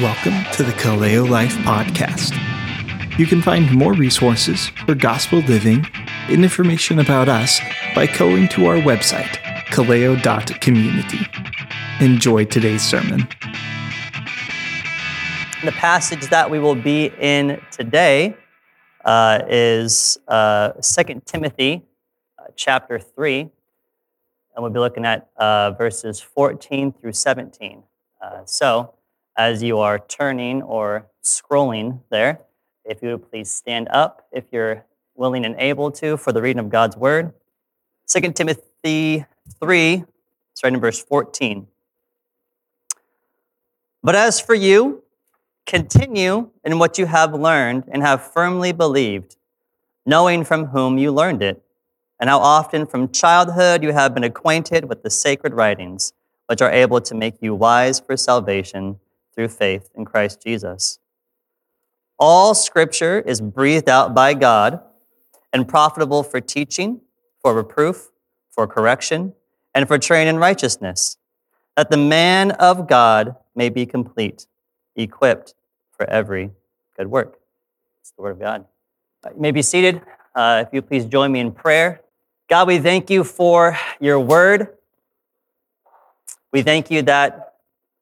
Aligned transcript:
Welcome 0.00 0.44
to 0.52 0.62
the 0.62 0.70
Kaleo 0.70 1.28
Life 1.28 1.56
Podcast. 1.64 2.38
You 3.18 3.26
can 3.26 3.42
find 3.42 3.68
more 3.72 3.94
resources 3.94 4.68
for 4.86 4.94
gospel 4.94 5.40
living 5.40 5.84
and 6.28 6.44
information 6.44 7.00
about 7.00 7.28
us 7.28 7.58
by 7.96 8.06
going 8.06 8.46
to 8.50 8.66
our 8.66 8.76
website, 8.76 9.38
kaleo.community. 9.72 11.18
Enjoy 11.98 12.44
today's 12.44 12.82
sermon. 12.82 13.26
The 15.64 15.72
passage 15.72 16.28
that 16.30 16.48
we 16.48 16.60
will 16.60 16.76
be 16.76 17.10
in 17.18 17.60
today 17.72 18.36
uh, 19.04 19.40
is 19.48 20.16
uh, 20.28 20.74
2 20.80 21.22
Timothy 21.24 21.82
uh, 22.38 22.44
chapter 22.54 23.00
3, 23.00 23.40
and 23.40 23.50
we'll 24.58 24.70
be 24.70 24.78
looking 24.78 25.04
at 25.04 25.28
uh, 25.38 25.72
verses 25.72 26.20
14 26.20 26.92
through 26.92 27.14
17. 27.14 27.82
Uh, 28.22 28.44
so, 28.44 28.94
as 29.38 29.62
you 29.62 29.78
are 29.78 30.00
turning 30.00 30.60
or 30.62 31.06
scrolling 31.22 32.00
there, 32.10 32.40
if 32.84 33.00
you 33.00 33.10
would 33.10 33.30
please 33.30 33.50
stand 33.50 33.88
up 33.90 34.26
if 34.32 34.44
you're 34.50 34.84
willing 35.14 35.44
and 35.44 35.54
able 35.58 35.92
to 35.92 36.16
for 36.16 36.32
the 36.32 36.42
reading 36.42 36.58
of 36.58 36.68
God's 36.68 36.96
word. 36.96 37.32
2 38.08 38.32
Timothy 38.32 39.24
3, 39.60 40.04
starting 40.54 40.74
in 40.74 40.80
verse 40.80 41.02
14. 41.02 41.68
But 44.02 44.16
as 44.16 44.40
for 44.40 44.54
you, 44.54 45.04
continue 45.66 46.50
in 46.64 46.80
what 46.80 46.98
you 46.98 47.06
have 47.06 47.32
learned 47.32 47.84
and 47.88 48.02
have 48.02 48.32
firmly 48.32 48.72
believed, 48.72 49.36
knowing 50.04 50.44
from 50.44 50.66
whom 50.66 50.98
you 50.98 51.12
learned 51.12 51.42
it, 51.42 51.62
and 52.18 52.28
how 52.28 52.40
often 52.40 52.86
from 52.86 53.12
childhood 53.12 53.84
you 53.84 53.92
have 53.92 54.14
been 54.14 54.24
acquainted 54.24 54.88
with 54.88 55.04
the 55.04 55.10
sacred 55.10 55.54
writings, 55.54 56.12
which 56.46 56.60
are 56.60 56.72
able 56.72 57.00
to 57.00 57.14
make 57.14 57.36
you 57.40 57.54
wise 57.54 58.00
for 58.00 58.16
salvation 58.16 58.98
through 59.38 59.46
faith 59.46 59.88
in 59.94 60.04
Christ 60.04 60.42
Jesus. 60.44 60.98
All 62.18 62.56
scripture 62.56 63.20
is 63.20 63.40
breathed 63.40 63.88
out 63.88 64.12
by 64.12 64.34
God 64.34 64.80
and 65.52 65.68
profitable 65.68 66.24
for 66.24 66.40
teaching, 66.40 67.02
for 67.40 67.54
reproof, 67.54 68.10
for 68.50 68.66
correction, 68.66 69.34
and 69.72 69.86
for 69.86 69.96
training 69.96 70.34
in 70.34 70.40
righteousness, 70.40 71.18
that 71.76 71.88
the 71.88 71.96
man 71.96 72.50
of 72.50 72.88
God 72.88 73.36
may 73.54 73.68
be 73.68 73.86
complete, 73.86 74.48
equipped 74.96 75.54
for 75.92 76.04
every 76.10 76.50
good 76.96 77.06
work. 77.06 77.38
It's 78.00 78.10
the 78.10 78.22
word 78.22 78.32
of 78.32 78.40
God. 78.40 78.64
Uh, 79.24 79.30
you 79.36 79.40
may 79.40 79.52
be 79.52 79.62
seated. 79.62 80.02
Uh, 80.34 80.64
if 80.66 80.74
you 80.74 80.82
please 80.82 81.04
join 81.04 81.30
me 81.30 81.38
in 81.38 81.52
prayer. 81.52 82.00
God, 82.48 82.66
we 82.66 82.80
thank 82.80 83.08
you 83.08 83.22
for 83.22 83.78
your 84.00 84.18
word. 84.18 84.76
We 86.52 86.62
thank 86.62 86.90
you 86.90 87.02
that 87.02 87.54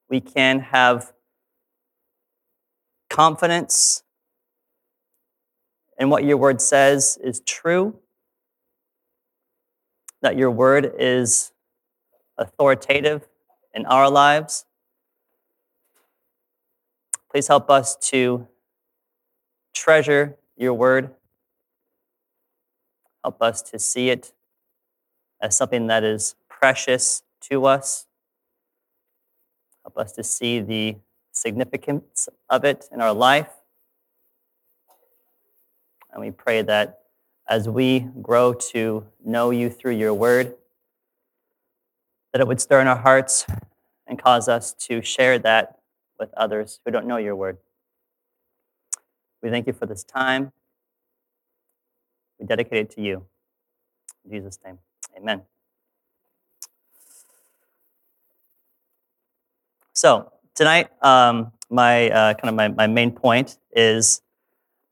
we 0.08 0.22
can 0.22 0.60
have 0.60 1.12
confidence 3.16 4.02
in 5.98 6.10
what 6.10 6.22
your 6.22 6.36
word 6.36 6.60
says 6.60 7.18
is 7.24 7.40
true, 7.40 7.98
that 10.20 10.36
your 10.36 10.50
word 10.50 10.92
is 10.98 11.50
authoritative 12.36 13.26
in 13.72 13.86
our 13.86 14.10
lives. 14.10 14.66
Please 17.30 17.48
help 17.48 17.70
us 17.70 17.96
to 18.10 18.46
treasure 19.74 20.36
your 20.54 20.74
word. 20.74 21.14
Help 23.24 23.40
us 23.40 23.62
to 23.62 23.78
see 23.78 24.10
it 24.10 24.34
as 25.40 25.56
something 25.56 25.86
that 25.86 26.04
is 26.04 26.34
precious 26.50 27.22
to 27.40 27.64
us. 27.64 28.08
Help 29.84 29.96
us 29.96 30.12
to 30.12 30.22
see 30.22 30.60
the 30.60 30.96
significance 31.36 32.28
of 32.48 32.64
it 32.64 32.88
in 32.92 33.00
our 33.00 33.12
life. 33.12 33.48
And 36.12 36.20
we 36.20 36.30
pray 36.30 36.62
that 36.62 37.00
as 37.48 37.68
we 37.68 38.00
grow 38.22 38.54
to 38.54 39.06
know 39.24 39.50
you 39.50 39.70
through 39.70 39.96
your 39.96 40.14
word, 40.14 40.54
that 42.32 42.40
it 42.40 42.46
would 42.48 42.60
stir 42.60 42.80
in 42.80 42.86
our 42.86 42.96
hearts 42.96 43.46
and 44.06 44.18
cause 44.18 44.48
us 44.48 44.72
to 44.72 45.02
share 45.02 45.38
that 45.40 45.78
with 46.18 46.32
others 46.34 46.80
who 46.84 46.90
don't 46.90 47.06
know 47.06 47.18
your 47.18 47.36
word. 47.36 47.58
We 49.42 49.50
thank 49.50 49.66
you 49.66 49.72
for 49.72 49.86
this 49.86 50.02
time. 50.02 50.52
We 52.38 52.46
dedicate 52.46 52.78
it 52.78 52.90
to 52.92 53.00
you. 53.02 53.26
In 54.24 54.30
Jesus' 54.30 54.58
name, 54.64 54.78
amen. 55.16 55.42
So, 59.92 60.32
tonight, 60.56 60.88
um, 61.02 61.52
my 61.70 62.10
uh, 62.10 62.34
kind 62.34 62.48
of 62.48 62.54
my, 62.54 62.68
my 62.68 62.86
main 62.86 63.12
point 63.12 63.58
is 63.72 64.22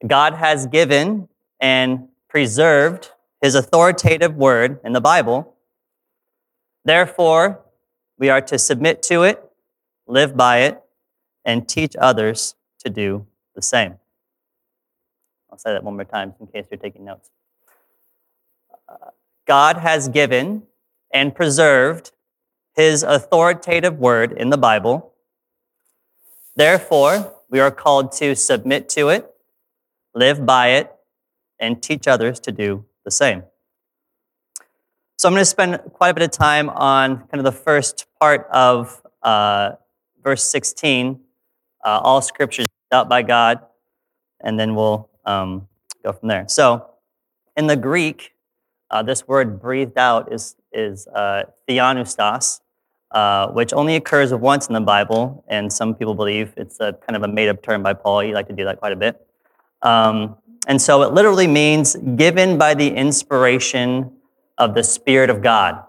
God 0.07 0.35
has 0.35 0.67
given 0.67 1.29
and 1.59 2.09
preserved 2.29 3.11
his 3.41 3.55
authoritative 3.55 4.37
word 4.37 4.79
in 4.85 4.93
the 4.93 5.01
Bible. 5.01 5.55
Therefore, 6.85 7.65
we 8.19 8.29
are 8.29 8.43
to 8.43 8.59
submit 8.59 9.03
to 9.05 9.23
it, 9.23 9.43
live 10.07 10.37
by 10.37 10.59
it, 10.59 10.83
and 11.45 11.67
teach 11.67 11.97
others 11.99 12.55
to 12.81 12.91
do 12.91 13.27
the 13.55 13.63
same. 13.63 13.95
I'll 15.51 15.59
say 15.59 15.73
that 15.73 15.83
one 15.83 15.95
more 15.95 16.05
time 16.05 16.35
in 16.41 16.47
case 16.47 16.67
you're 16.71 16.79
taking 16.79 17.05
notes. 17.05 17.31
Uh, 18.89 19.11
God 19.47 19.79
has 19.79 20.09
given 20.09 20.65
and 21.13 21.35
preserved 21.35 22.13
his 22.75 23.03
authoritative 23.03 23.99
word 23.99 24.33
in 24.33 24.51
the 24.51 24.59
Bible. 24.59 25.14
Therefore, 26.57 27.35
we 27.51 27.61
are 27.61 27.71
called 27.71 28.13
to 28.13 28.35
submit 28.37 28.89
to 28.91 29.09
it, 29.09 29.31
live 30.15 30.47
by 30.47 30.69
it, 30.69 30.93
and 31.59 31.83
teach 31.83 32.07
others 32.07 32.39
to 32.41 32.53
do 32.53 32.85
the 33.05 33.11
same. 33.11 33.43
So 35.19 35.29
I'm 35.29 35.35
going 35.35 35.41
to 35.43 35.47
spend 35.47 35.81
quite 35.93 36.11
a 36.11 36.15
bit 36.15 36.23
of 36.23 36.31
time 36.31 36.69
on 36.71 37.19
kind 37.29 37.35
of 37.35 37.45
the 37.45 37.53
first 37.53 38.07
part 38.21 38.47
of 38.53 39.03
uh, 39.23 39.73
verse 40.23 40.49
16. 40.51 41.21
Uh, 41.85 42.01
all 42.03 42.23
scriptures 42.23 42.67
out 42.93 43.09
by 43.09 43.23
God, 43.23 43.61
and 44.41 44.59
then 44.59 44.75
we'll 44.75 45.11
um, 45.27 45.69
go 46.03 46.13
from 46.13 46.29
there. 46.29 46.47
So, 46.49 46.87
in 47.57 47.67
the 47.67 47.77
Greek, 47.77 48.33
uh, 48.91 49.03
this 49.03 49.29
word 49.29 49.61
"breathed 49.61 49.99
out" 49.99 50.33
is 50.33 50.57
is 50.73 51.07
uh, 51.09 51.45
theopneustos, 51.69 52.61
uh, 53.15 53.49
which 53.53 53.73
only 53.73 53.97
occurs 53.97 54.35
once 54.35 54.67
in 54.67 54.75
the 54.75 54.81
Bible, 54.81 55.45
and 55.49 55.73
some 55.73 55.95
people 55.95 56.15
believe 56.15 56.53
it's 56.57 56.81
a 56.81 56.93
kind 57.07 57.17
of 57.17 57.23
a 57.23 57.29
made-up 57.29 57.63
term 57.63 57.83
by 57.83 57.95
Paul. 57.95 58.21
He 58.21 58.35
liked 58.35 58.51
to 58.51 58.55
do 58.57 58.65
that 58.65 58.79
quite 58.79 58.93
a 58.93 58.97
bit. 58.97 59.27
Um, 59.83 60.37
and 60.67 60.83
so 60.83 61.03
it 61.03 61.13
literally 61.13 61.47
means 61.47 61.95
given 62.17 62.59
by 62.59 62.75
the 62.75 62.89
inspiration 62.89 64.13
of 64.59 64.75
the 64.75 64.83
Spirit 64.83 65.31
of 65.31 65.43
God. 65.43 65.83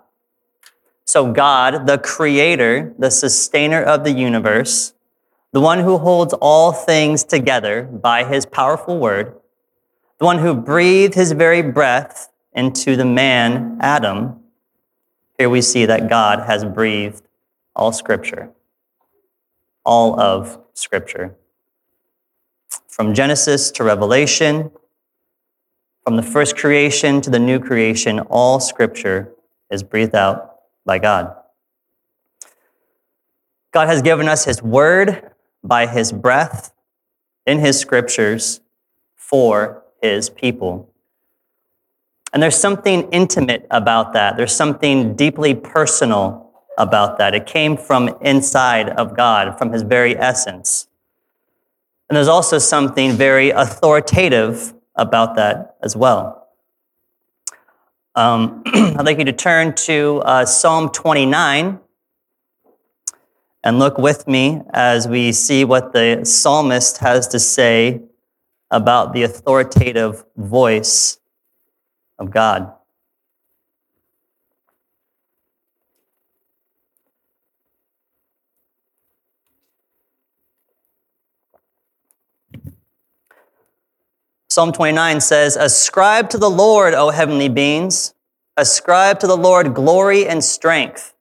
So 1.06 1.32
God, 1.32 1.88
the 1.88 1.98
creator, 1.98 2.94
the 3.00 3.10
sustainer 3.10 3.82
of 3.82 4.04
the 4.04 4.12
universe, 4.12 4.94
the 5.52 5.62
one 5.62 5.80
who 5.80 5.98
holds 5.98 6.34
all 6.42 6.74
things 6.74 7.24
together 7.24 7.84
by 7.84 8.24
his 8.24 8.46
powerful 8.46 9.00
word, 9.00 9.36
the 10.20 10.26
one 10.26 10.40
who 10.40 10.54
breathed 10.54 11.16
his 11.16 11.32
very 11.32 11.62
breath 11.62 12.32
into 12.54 12.96
the 12.96 13.06
man, 13.06 13.78
Adam, 13.82 14.42
here 15.38 15.50
we 15.50 15.62
see 15.62 15.86
that 15.86 16.10
God 16.10 16.42
has 16.42 16.64
breathed 16.64 17.24
all 17.76 17.92
scripture, 17.92 18.52
all 19.84 20.20
of 20.20 20.60
scripture. 20.74 21.36
From 22.88 23.14
Genesis 23.14 23.72
to 23.72 23.84
Revelation, 23.84 24.72
from 26.04 26.16
the 26.16 26.24
first 26.24 26.56
creation 26.56 27.20
to 27.22 27.30
the 27.30 27.40
new 27.40 27.60
creation, 27.60 28.20
all 28.20 28.60
scripture 28.60 29.34
is 29.70 29.84
breathed 29.84 30.16
out 30.16 30.56
by 30.86 31.00
God. 31.00 31.36
God 33.72 33.88
has 33.88 34.02
given 34.02 34.30
us 34.30 34.46
his 34.46 34.64
word 34.64 35.32
by 35.64 35.88
his 35.88 36.14
breath 36.14 36.72
in 37.46 37.60
his 37.60 37.78
scriptures 37.78 38.62
for 39.16 39.84
his 40.02 40.30
people. 40.30 40.90
And 42.36 42.44
there's 42.44 42.58
something 42.58 43.08
intimate 43.14 43.66
about 43.72 44.12
that. 44.12 44.36
There's 44.36 44.54
something 44.54 45.16
deeply 45.16 45.56
personal 45.56 46.52
about 46.78 47.18
that. 47.18 47.34
It 47.34 47.46
came 47.46 47.78
from 47.78 48.10
inside 48.20 48.90
of 48.90 49.16
God, 49.16 49.58
from 49.58 49.72
his 49.72 49.84
very 49.84 50.18
essence. 50.18 50.90
And 52.10 52.18
there's 52.18 52.28
also 52.28 52.58
something 52.58 53.14
very 53.14 53.52
authoritative 53.52 54.74
about 54.96 55.38
that 55.38 55.78
as 55.82 55.96
well. 55.96 56.50
Um, 58.16 58.64
I'd 58.66 59.06
like 59.06 59.18
you 59.18 59.24
to 59.24 59.32
turn 59.32 59.74
to 59.86 60.22
uh, 60.26 60.46
Psalm 60.46 60.90
29 60.90 61.80
and 63.64 63.80
look 63.80 63.98
with 63.98 64.28
me 64.28 64.62
as 64.74 65.08
we 65.08 65.32
see 65.32 65.64
what 65.64 65.94
the 65.94 66.26
psalmist 66.26 66.98
has 66.98 67.30
to 67.30 67.40
say 67.40 68.02
about 68.70 69.14
the 69.14 69.24
authoritative 69.24 70.26
voice 70.36 71.18
of 72.20 72.32
God. 72.32 72.72
Psalm 84.50 84.72
29 84.72 85.20
says, 85.20 85.58
Ascribe 85.58 86.30
to 86.30 86.38
the 86.38 86.50
Lord, 86.50 86.94
O 86.94 87.10
heavenly 87.10 87.50
beings. 87.50 88.14
Ascribe 88.56 89.20
to 89.20 89.28
the 89.28 89.36
Lord 89.36 89.74
glory 89.74 90.26
and 90.26 90.42
strength. 90.42 91.14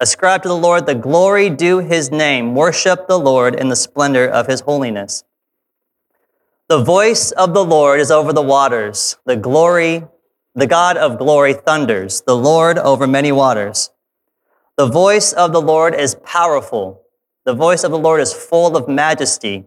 Ascribe 0.00 0.42
to 0.44 0.48
the 0.48 0.56
Lord 0.56 0.86
the 0.86 0.94
glory 0.94 1.50
due 1.50 1.80
his 1.80 2.10
name. 2.10 2.54
Worship 2.54 3.06
the 3.06 3.18
Lord 3.18 3.54
in 3.54 3.68
the 3.68 3.76
splendor 3.76 4.26
of 4.26 4.46
his 4.46 4.60
holiness. 4.60 5.24
The 6.68 6.84
voice 6.84 7.30
of 7.30 7.54
the 7.54 7.64
Lord 7.64 7.98
is 7.98 8.10
over 8.10 8.30
the 8.30 8.42
waters. 8.42 9.16
The 9.24 9.36
glory, 9.36 10.04
the 10.54 10.66
God 10.66 10.98
of 10.98 11.16
glory 11.16 11.54
thunders, 11.54 12.20
the 12.20 12.36
Lord 12.36 12.76
over 12.76 13.06
many 13.06 13.32
waters. 13.32 13.88
The 14.76 14.86
voice 14.86 15.32
of 15.32 15.52
the 15.52 15.62
Lord 15.62 15.94
is 15.94 16.16
powerful. 16.16 17.00
The 17.46 17.54
voice 17.54 17.84
of 17.84 17.90
the 17.90 17.98
Lord 17.98 18.20
is 18.20 18.34
full 18.34 18.76
of 18.76 18.86
majesty. 18.86 19.64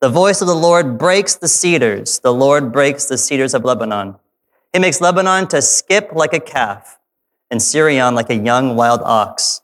The 0.00 0.08
voice 0.08 0.40
of 0.40 0.48
the 0.48 0.56
Lord 0.56 0.98
breaks 0.98 1.36
the 1.36 1.46
cedars. 1.46 2.18
The 2.18 2.34
Lord 2.34 2.72
breaks 2.72 3.04
the 3.06 3.16
cedars 3.16 3.54
of 3.54 3.64
Lebanon. 3.64 4.16
He 4.72 4.80
makes 4.80 5.00
Lebanon 5.00 5.46
to 5.50 5.62
skip 5.62 6.10
like 6.14 6.32
a 6.32 6.40
calf 6.40 6.98
and 7.48 7.62
Sirion 7.62 8.16
like 8.16 8.28
a 8.28 8.34
young 8.34 8.74
wild 8.74 9.02
ox. 9.04 9.62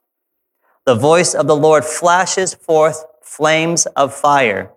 The 0.86 0.94
voice 0.94 1.34
of 1.34 1.48
the 1.48 1.56
Lord 1.56 1.84
flashes 1.84 2.54
forth 2.54 3.04
flames 3.22 3.86
of 3.96 4.14
fire. 4.14 4.70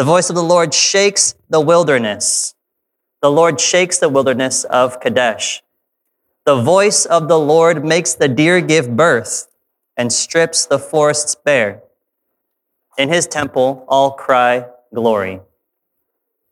The 0.00 0.04
voice 0.04 0.30
of 0.30 0.34
the 0.34 0.42
Lord 0.42 0.72
shakes 0.72 1.34
the 1.50 1.60
wilderness. 1.60 2.54
The 3.20 3.30
Lord 3.30 3.60
shakes 3.60 3.98
the 3.98 4.08
wilderness 4.08 4.64
of 4.64 4.98
Kadesh. 4.98 5.62
The 6.46 6.62
voice 6.62 7.04
of 7.04 7.28
the 7.28 7.38
Lord 7.38 7.84
makes 7.84 8.14
the 8.14 8.26
deer 8.26 8.62
give 8.62 8.96
birth 8.96 9.48
and 9.98 10.10
strips 10.10 10.64
the 10.64 10.78
forests 10.78 11.34
bare. 11.34 11.82
In 12.96 13.10
his 13.10 13.26
temple, 13.26 13.84
all 13.88 14.12
cry 14.12 14.68
glory. 14.94 15.42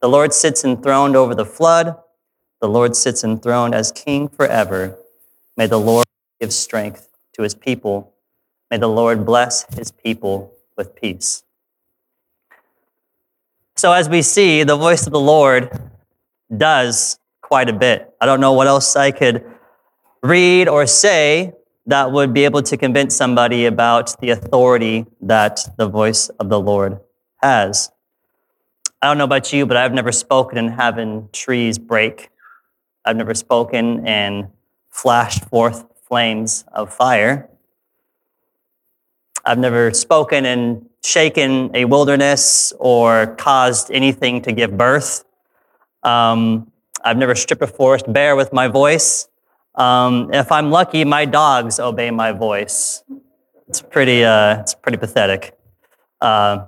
The 0.02 0.10
Lord 0.10 0.34
sits 0.34 0.62
enthroned 0.62 1.16
over 1.16 1.34
the 1.34 1.46
flood. 1.46 1.96
The 2.60 2.68
Lord 2.68 2.94
sits 2.96 3.24
enthroned 3.24 3.74
as 3.74 3.92
king 3.92 4.28
forever. 4.28 4.98
May 5.56 5.68
the 5.68 5.80
Lord 5.80 6.04
give 6.38 6.52
strength 6.52 7.08
to 7.32 7.44
his 7.44 7.54
people. 7.54 8.12
May 8.70 8.76
the 8.76 8.90
Lord 8.90 9.24
bless 9.24 9.64
his 9.74 9.90
people 9.90 10.52
with 10.76 10.94
peace. 10.94 11.44
So, 13.78 13.92
as 13.92 14.08
we 14.08 14.22
see, 14.22 14.64
the 14.64 14.76
voice 14.76 15.06
of 15.06 15.12
the 15.12 15.20
Lord 15.20 15.70
does 16.56 17.20
quite 17.40 17.68
a 17.68 17.72
bit. 17.72 18.12
I 18.20 18.26
don't 18.26 18.40
know 18.40 18.52
what 18.52 18.66
else 18.66 18.96
I 18.96 19.12
could 19.12 19.44
read 20.20 20.66
or 20.66 20.84
say 20.84 21.52
that 21.86 22.10
would 22.10 22.34
be 22.34 22.44
able 22.44 22.60
to 22.62 22.76
convince 22.76 23.14
somebody 23.14 23.66
about 23.66 24.18
the 24.20 24.30
authority 24.30 25.06
that 25.20 25.60
the 25.76 25.88
voice 25.88 26.28
of 26.40 26.48
the 26.48 26.58
Lord 26.58 26.98
has. 27.40 27.92
I 29.00 29.06
don't 29.06 29.16
know 29.16 29.22
about 29.22 29.52
you, 29.52 29.64
but 29.64 29.76
I've 29.76 29.94
never 29.94 30.10
spoken 30.10 30.58
and 30.58 30.70
having 30.70 31.28
trees 31.32 31.78
break. 31.78 32.30
I've 33.04 33.16
never 33.16 33.32
spoken 33.32 34.04
and 34.08 34.48
flashed 34.90 35.44
forth 35.44 35.84
flames 36.08 36.64
of 36.72 36.92
fire. 36.92 37.48
I've 39.44 39.60
never 39.60 39.94
spoken 39.94 40.46
and 40.46 40.88
shaken 41.08 41.70
a 41.74 41.84
wilderness 41.86 42.72
or 42.78 43.34
caused 43.36 43.90
anything 43.90 44.42
to 44.42 44.52
give 44.52 44.76
birth. 44.76 45.24
Um, 46.02 46.70
I've 47.02 47.16
never 47.16 47.34
stripped 47.34 47.62
a 47.62 47.66
forest 47.66 48.12
bare 48.12 48.36
with 48.36 48.52
my 48.52 48.68
voice. 48.68 49.28
Um, 49.74 50.32
if 50.34 50.52
I'm 50.52 50.70
lucky, 50.70 51.04
my 51.04 51.24
dogs 51.24 51.80
obey 51.80 52.10
my 52.10 52.32
voice. 52.32 53.02
It's 53.68 53.80
pretty, 53.80 54.24
uh, 54.24 54.60
it's 54.60 54.74
pretty 54.74 54.98
pathetic. 54.98 55.56
Uh, 56.20 56.66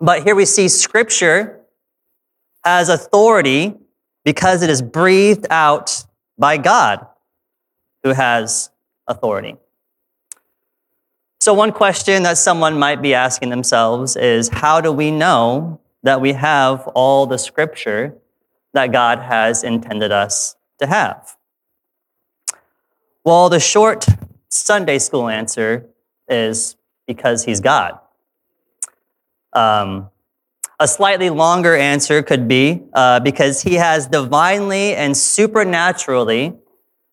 but 0.00 0.22
here 0.22 0.34
we 0.34 0.44
see 0.44 0.68
Scripture 0.68 1.60
has 2.64 2.88
authority 2.88 3.74
because 4.24 4.62
it 4.62 4.70
is 4.70 4.82
breathed 4.82 5.46
out 5.50 6.04
by 6.38 6.58
God, 6.58 7.06
who 8.02 8.10
has 8.10 8.70
authority. 9.06 9.56
So, 11.44 11.52
one 11.52 11.72
question 11.72 12.22
that 12.22 12.38
someone 12.38 12.78
might 12.78 13.02
be 13.02 13.12
asking 13.12 13.50
themselves 13.50 14.16
is 14.16 14.48
how 14.48 14.80
do 14.80 14.90
we 14.90 15.10
know 15.10 15.78
that 16.02 16.22
we 16.22 16.32
have 16.32 16.88
all 16.94 17.26
the 17.26 17.36
scripture 17.36 18.16
that 18.72 18.92
God 18.92 19.18
has 19.18 19.62
intended 19.62 20.10
us 20.10 20.56
to 20.78 20.86
have? 20.86 21.36
Well, 23.24 23.50
the 23.50 23.60
short 23.60 24.06
Sunday 24.48 24.98
school 24.98 25.28
answer 25.28 25.86
is 26.30 26.76
because 27.06 27.44
He's 27.44 27.60
God. 27.60 27.98
Um, 29.52 30.08
a 30.80 30.88
slightly 30.88 31.28
longer 31.28 31.76
answer 31.76 32.22
could 32.22 32.48
be 32.48 32.84
uh, 32.94 33.20
because 33.20 33.60
He 33.60 33.74
has 33.74 34.06
divinely 34.06 34.96
and 34.96 35.14
supernaturally 35.14 36.54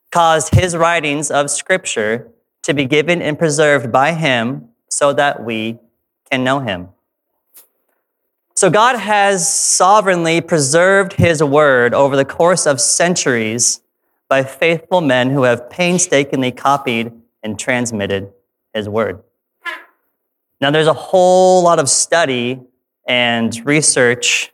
caused 0.09 0.55
His 0.55 0.77
writings 0.77 1.29
of 1.31 1.51
Scripture 1.51 2.31
to 2.63 2.73
be 2.73 2.85
given 2.85 3.21
and 3.21 3.37
preserved 3.37 3.91
by 3.91 4.13
Him 4.13 4.69
so 4.89 5.13
that 5.13 5.43
we 5.43 5.79
can 6.29 6.43
know 6.43 6.59
Him. 6.59 6.89
So, 8.55 8.69
God 8.69 8.97
has 8.97 9.51
sovereignly 9.51 10.41
preserved 10.41 11.13
His 11.13 11.41
word 11.41 11.93
over 11.93 12.15
the 12.15 12.25
course 12.25 12.67
of 12.67 12.79
centuries 12.79 13.81
by 14.29 14.43
faithful 14.43 15.01
men 15.01 15.31
who 15.31 15.43
have 15.43 15.69
painstakingly 15.69 16.51
copied 16.51 17.11
and 17.41 17.57
transmitted 17.57 18.31
His 18.73 18.87
word. 18.87 19.23
Now, 20.59 20.69
there's 20.69 20.87
a 20.87 20.93
whole 20.93 21.63
lot 21.63 21.79
of 21.79 21.89
study 21.89 22.61
and 23.07 23.65
research 23.65 24.51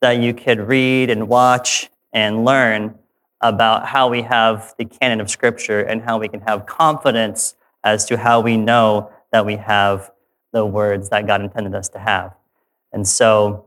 that 0.00 0.12
you 0.12 0.32
could 0.32 0.60
read 0.60 1.10
and 1.10 1.28
watch 1.28 1.90
and 2.12 2.44
learn 2.44 2.98
about 3.42 3.86
how 3.86 4.08
we 4.08 4.22
have 4.22 4.74
the 4.78 4.84
canon 4.84 5.20
of 5.20 5.28
Scripture 5.28 5.80
and 5.80 6.02
how 6.02 6.18
we 6.18 6.28
can 6.28 6.40
have 6.42 6.66
confidence 6.66 7.54
as 7.84 8.04
to 8.06 8.16
how 8.16 8.40
we 8.40 8.56
know 8.56 9.10
that 9.32 9.44
we 9.44 9.56
have 9.56 10.12
the 10.52 10.64
words 10.64 11.08
that 11.08 11.26
God 11.26 11.40
intended 11.40 11.74
us 11.74 11.88
to 11.90 11.98
have. 11.98 12.34
And 12.92 13.06
so, 13.06 13.66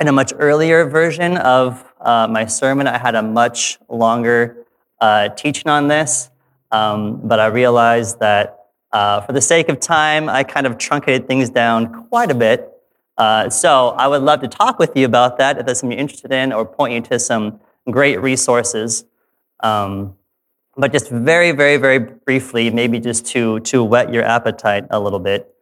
in 0.00 0.08
a 0.08 0.12
much 0.12 0.32
earlier 0.36 0.88
version 0.88 1.36
of 1.36 1.84
uh, 2.00 2.26
my 2.28 2.46
sermon, 2.46 2.88
I 2.88 2.98
had 2.98 3.14
a 3.14 3.22
much 3.22 3.78
longer 3.88 4.66
uh, 5.00 5.28
teaching 5.28 5.70
on 5.70 5.86
this, 5.86 6.30
um, 6.72 7.20
but 7.22 7.38
I 7.38 7.46
realized 7.46 8.18
that 8.18 8.70
uh, 8.92 9.20
for 9.20 9.32
the 9.32 9.40
sake 9.40 9.68
of 9.68 9.78
time, 9.78 10.28
I 10.28 10.42
kind 10.42 10.66
of 10.66 10.78
truncated 10.78 11.28
things 11.28 11.50
down 11.50 12.08
quite 12.08 12.30
a 12.30 12.34
bit. 12.34 12.70
Uh, 13.16 13.48
so, 13.50 13.90
I 13.90 14.08
would 14.08 14.22
love 14.22 14.40
to 14.40 14.48
talk 14.48 14.80
with 14.80 14.96
you 14.96 15.06
about 15.06 15.38
that 15.38 15.58
if 15.58 15.66
that's 15.66 15.80
something 15.80 15.96
you're 15.96 16.00
interested 16.00 16.32
in, 16.32 16.52
or 16.52 16.64
point 16.64 16.94
you 16.94 17.00
to 17.02 17.18
some 17.20 17.60
great 17.90 18.20
resources. 18.20 19.04
Um, 19.60 20.16
but 20.76 20.92
just 20.92 21.10
very, 21.10 21.52
very, 21.52 21.76
very 21.76 21.98
briefly, 21.98 22.70
maybe 22.70 22.98
just 22.98 23.26
to, 23.26 23.60
to 23.60 23.84
whet 23.84 24.12
your 24.12 24.24
appetite 24.24 24.86
a 24.90 24.98
little 24.98 25.20
bit. 25.20 25.54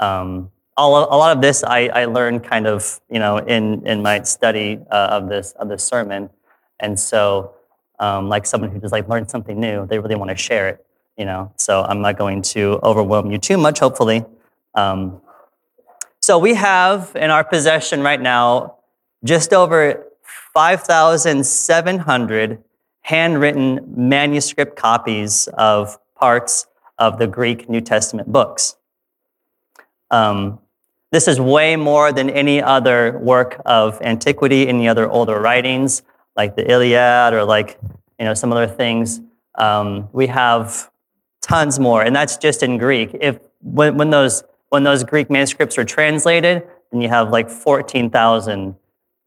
Um, 0.00 0.50
all, 0.76 0.96
a 0.96 1.16
lot 1.16 1.34
of 1.34 1.40
this 1.40 1.64
I, 1.64 1.88
I 1.88 2.04
learned 2.06 2.44
kind 2.44 2.66
of, 2.66 3.00
you 3.08 3.18
know, 3.18 3.38
in, 3.38 3.86
in 3.86 4.02
my 4.02 4.20
study 4.22 4.80
uh, 4.90 5.08
of 5.12 5.28
this 5.28 5.52
of 5.52 5.68
this 5.68 5.82
sermon, 5.82 6.28
and 6.80 7.00
so 7.00 7.54
um, 7.98 8.28
like 8.28 8.44
someone 8.44 8.70
who 8.70 8.78
just 8.78 8.92
like 8.92 9.08
learned 9.08 9.30
something 9.30 9.58
new, 9.58 9.86
they 9.86 9.98
really 9.98 10.16
want 10.16 10.28
to 10.30 10.36
share 10.36 10.68
it, 10.68 10.84
you 11.16 11.24
know. 11.24 11.50
So 11.56 11.82
I'm 11.82 12.02
not 12.02 12.18
going 12.18 12.42
to 12.42 12.78
overwhelm 12.82 13.30
you 13.30 13.38
too 13.38 13.56
much, 13.56 13.78
hopefully. 13.78 14.22
Um, 14.74 15.22
so 16.20 16.38
we 16.38 16.52
have 16.54 17.12
in 17.14 17.30
our 17.30 17.44
possession 17.44 18.02
right 18.02 18.20
now 18.20 18.74
just 19.24 19.54
over 19.54 20.04
5,700 20.52 22.62
handwritten 23.06 23.78
manuscript 23.86 24.74
copies 24.74 25.46
of 25.54 25.96
parts 26.16 26.66
of 26.98 27.18
the 27.20 27.26
Greek 27.28 27.68
New 27.68 27.80
Testament 27.80 28.32
books. 28.32 28.76
Um, 30.10 30.58
this 31.12 31.28
is 31.28 31.40
way 31.40 31.76
more 31.76 32.10
than 32.10 32.28
any 32.28 32.60
other 32.60 33.16
work 33.18 33.62
of 33.64 34.02
antiquity, 34.02 34.66
any 34.66 34.88
other 34.88 35.08
older 35.08 35.40
writings, 35.40 36.02
like 36.34 36.56
the 36.56 36.68
Iliad 36.68 37.32
or 37.32 37.44
like 37.44 37.78
you 38.18 38.24
know 38.24 38.34
some 38.34 38.52
other 38.52 38.66
things. 38.66 39.20
Um, 39.54 40.08
we 40.12 40.26
have 40.26 40.90
tons 41.40 41.78
more, 41.78 42.02
and 42.02 42.14
that's 42.14 42.36
just 42.36 42.64
in 42.64 42.76
Greek. 42.76 43.10
If 43.20 43.38
when, 43.62 43.96
when 43.98 44.10
those 44.10 44.42
when 44.70 44.82
those 44.82 45.04
Greek 45.04 45.30
manuscripts 45.30 45.78
are 45.78 45.84
translated, 45.84 46.66
then 46.90 47.00
you 47.00 47.08
have 47.08 47.30
like 47.30 47.50
fourteen 47.50 48.10
thousand 48.10 48.74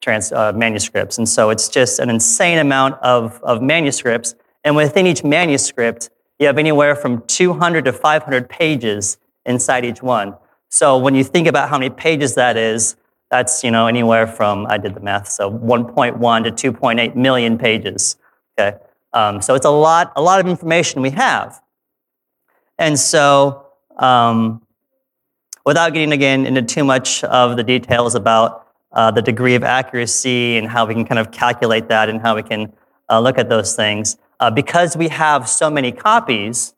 trans, 0.01 0.31
uh, 0.31 0.53
manuscripts. 0.53 1.17
And 1.17 1.27
so 1.27 1.49
it's 1.49 1.69
just 1.69 1.99
an 1.99 2.09
insane 2.09 2.59
amount 2.59 2.95
of, 3.01 3.41
of 3.43 3.61
manuscripts. 3.61 4.35
And 4.63 4.75
within 4.75 5.07
each 5.07 5.23
manuscript, 5.23 6.09
you 6.39 6.47
have 6.47 6.57
anywhere 6.57 6.95
from 6.95 7.23
200 7.27 7.85
to 7.85 7.93
500 7.93 8.49
pages 8.49 9.17
inside 9.45 9.85
each 9.85 10.01
one. 10.01 10.35
So 10.69 10.97
when 10.97 11.15
you 11.15 11.23
think 11.23 11.47
about 11.47 11.69
how 11.69 11.77
many 11.77 11.89
pages 11.89 12.35
that 12.35 12.55
is, 12.55 12.95
that's 13.29 13.63
you 13.63 13.71
know 13.71 13.87
anywhere 13.87 14.27
from 14.27 14.65
I 14.67 14.77
did 14.77 14.95
the 14.95 14.99
math, 14.99 15.27
so 15.27 15.51
1.1 15.51 16.57
to 16.57 16.71
2.8 16.71 17.15
million 17.15 17.57
pages. 17.57 18.15
Okay, 18.57 18.77
um, 19.13 19.41
so 19.41 19.55
it's 19.55 19.65
a 19.65 19.71
lot, 19.71 20.11
a 20.15 20.21
lot 20.21 20.39
of 20.39 20.47
information 20.47 21.01
we 21.01 21.11
have. 21.11 21.61
And 22.77 22.97
so, 22.97 23.67
um, 23.97 24.61
without 25.65 25.93
getting 25.93 26.11
again 26.11 26.45
into 26.45 26.61
too 26.61 26.83
much 26.83 27.23
of 27.25 27.57
the 27.57 27.63
details 27.63 28.15
about 28.15 28.67
uh, 28.91 29.11
the 29.11 29.21
degree 29.21 29.55
of 29.55 29.63
accuracy 29.63 30.57
and 30.57 30.67
how 30.67 30.85
we 30.85 30.93
can 30.93 31.05
kind 31.05 31.19
of 31.19 31.31
calculate 31.31 31.87
that 31.89 32.09
and 32.09 32.21
how 32.21 32.35
we 32.35 32.43
can 32.43 32.73
uh, 33.09 33.19
look 33.19 33.37
at 33.37 33.49
those 33.49 33.75
things. 33.75 34.17
Uh, 34.39 34.49
because 34.49 34.95
we 34.95 35.09
have 35.09 35.47
so 35.49 35.69
many 35.69 35.91
copies, 35.91 36.73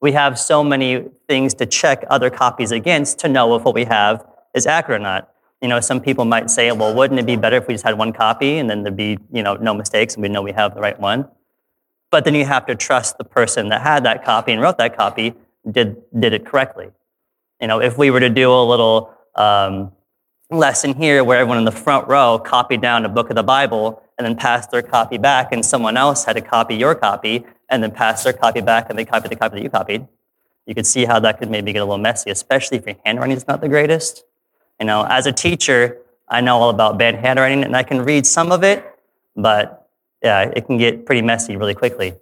we 0.00 0.12
have 0.12 0.38
so 0.38 0.62
many 0.62 1.04
things 1.28 1.54
to 1.54 1.66
check 1.66 2.04
other 2.10 2.30
copies 2.30 2.72
against 2.72 3.18
to 3.20 3.28
know 3.28 3.54
if 3.56 3.62
what 3.62 3.74
we 3.74 3.84
have 3.84 4.26
is 4.54 4.66
accurate 4.66 5.00
or 5.00 5.04
not. 5.04 5.30
You 5.62 5.68
know, 5.68 5.80
some 5.80 6.00
people 6.00 6.24
might 6.24 6.50
say, 6.50 6.70
well, 6.72 6.94
wouldn't 6.94 7.18
it 7.18 7.26
be 7.26 7.36
better 7.36 7.56
if 7.56 7.66
we 7.66 7.74
just 7.74 7.84
had 7.84 7.96
one 7.96 8.12
copy 8.12 8.58
and 8.58 8.68
then 8.68 8.82
there'd 8.82 8.96
be, 8.96 9.18
you 9.32 9.42
know, 9.42 9.54
no 9.54 9.72
mistakes 9.72 10.14
and 10.14 10.22
we 10.22 10.28
know 10.28 10.42
we 10.42 10.52
have 10.52 10.74
the 10.74 10.80
right 10.80 10.98
one? 11.00 11.28
But 12.10 12.24
then 12.24 12.34
you 12.34 12.44
have 12.44 12.66
to 12.66 12.74
trust 12.74 13.18
the 13.18 13.24
person 13.24 13.68
that 13.70 13.80
had 13.80 14.04
that 14.04 14.24
copy 14.24 14.52
and 14.52 14.60
wrote 14.60 14.78
that 14.78 14.96
copy 14.96 15.34
did, 15.70 15.96
did 16.18 16.32
it 16.34 16.44
correctly. 16.44 16.90
You 17.60 17.68
know, 17.68 17.80
if 17.80 17.96
we 17.96 18.10
were 18.10 18.20
to 18.20 18.28
do 18.28 18.52
a 18.52 18.62
little 18.62 19.14
um, 19.34 19.92
lesson 20.50 20.94
here 20.94 21.24
where 21.24 21.38
everyone 21.38 21.58
in 21.58 21.64
the 21.64 21.72
front 21.72 22.06
row 22.08 22.38
copied 22.38 22.80
down 22.80 23.04
a 23.04 23.08
book 23.08 23.30
of 23.30 23.36
the 23.36 23.42
Bible 23.42 24.02
and 24.16 24.24
then 24.24 24.36
passed 24.36 24.70
their 24.70 24.82
copy 24.82 25.18
back, 25.18 25.52
and 25.52 25.64
someone 25.64 25.96
else 25.96 26.24
had 26.24 26.34
to 26.34 26.40
copy 26.40 26.74
your 26.74 26.94
copy 26.94 27.44
and 27.68 27.82
then 27.82 27.90
pass 27.90 28.24
their 28.24 28.32
copy 28.32 28.60
back 28.60 28.88
and 28.88 28.98
they 28.98 29.04
copied 29.04 29.30
the 29.30 29.36
copy 29.36 29.56
that 29.56 29.62
you 29.62 29.70
copied, 29.70 30.06
you 30.66 30.74
could 30.74 30.86
see 30.86 31.04
how 31.04 31.18
that 31.20 31.38
could 31.38 31.50
maybe 31.50 31.72
get 31.72 31.80
a 31.80 31.84
little 31.84 31.98
messy, 31.98 32.30
especially 32.30 32.78
if 32.78 32.86
your 32.86 32.96
handwriting 33.04 33.36
is 33.36 33.46
not 33.46 33.60
the 33.60 33.68
greatest. 33.68 34.24
You 34.80 34.86
know, 34.86 35.04
as 35.08 35.26
a 35.26 35.32
teacher, 35.32 35.98
I 36.28 36.40
know 36.40 36.56
all 36.56 36.70
about 36.70 36.98
bad 36.98 37.16
handwriting 37.16 37.64
and 37.64 37.76
I 37.76 37.82
can 37.82 38.02
read 38.02 38.26
some 38.26 38.52
of 38.52 38.64
it, 38.64 38.84
but 39.36 39.88
yeah, 40.22 40.50
it 40.54 40.66
can 40.66 40.78
get 40.78 41.06
pretty 41.06 41.22
messy 41.22 41.56
really 41.56 41.74
quickly. 41.74 42.14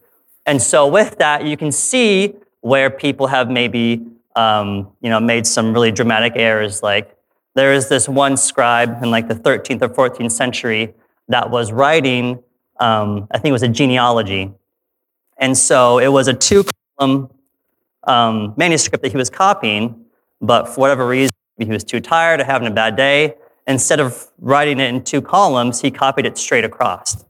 And 0.46 0.60
so 0.60 0.86
with 0.86 1.18
that, 1.18 1.44
you 1.44 1.56
can 1.56 1.72
see 1.72 2.34
where 2.60 2.90
people 2.90 3.26
have 3.28 3.50
maybe 3.50 4.04
um, 4.36 4.90
you 5.00 5.10
know 5.10 5.20
made 5.20 5.46
some 5.46 5.72
really 5.72 5.92
dramatic 5.92 6.32
errors. 6.36 6.82
Like 6.82 7.16
there 7.54 7.72
is 7.72 7.88
this 7.88 8.08
one 8.08 8.36
scribe 8.36 9.02
in 9.02 9.10
like 9.10 9.28
the 9.28 9.34
13th 9.34 9.82
or 9.82 9.88
14th 9.88 10.32
century 10.32 10.94
that 11.28 11.50
was 11.50 11.72
writing, 11.72 12.42
um, 12.80 13.28
I 13.30 13.38
think 13.38 13.50
it 13.50 13.52
was 13.52 13.62
a 13.62 13.68
genealogy, 13.68 14.52
and 15.38 15.56
so 15.56 15.98
it 15.98 16.08
was 16.08 16.28
a 16.28 16.34
two 16.34 16.64
column 16.98 17.30
um, 18.04 18.54
manuscript 18.56 19.02
that 19.02 19.10
he 19.10 19.16
was 19.16 19.30
copying, 19.30 20.04
but 20.40 20.66
for 20.68 20.80
whatever 20.80 21.06
reason 21.06 21.32
he 21.58 21.66
was 21.66 21.84
too 21.84 22.00
tired 22.00 22.40
or 22.40 22.44
having 22.44 22.68
a 22.68 22.70
bad 22.70 22.96
day. 22.96 23.34
Instead 23.66 24.00
of 24.00 24.30
writing 24.38 24.78
it 24.80 24.88
in 24.88 25.02
two 25.02 25.22
columns, 25.22 25.80
he 25.80 25.90
copied 25.90 26.26
it 26.26 26.36
straight 26.36 26.64
across. 26.64 27.24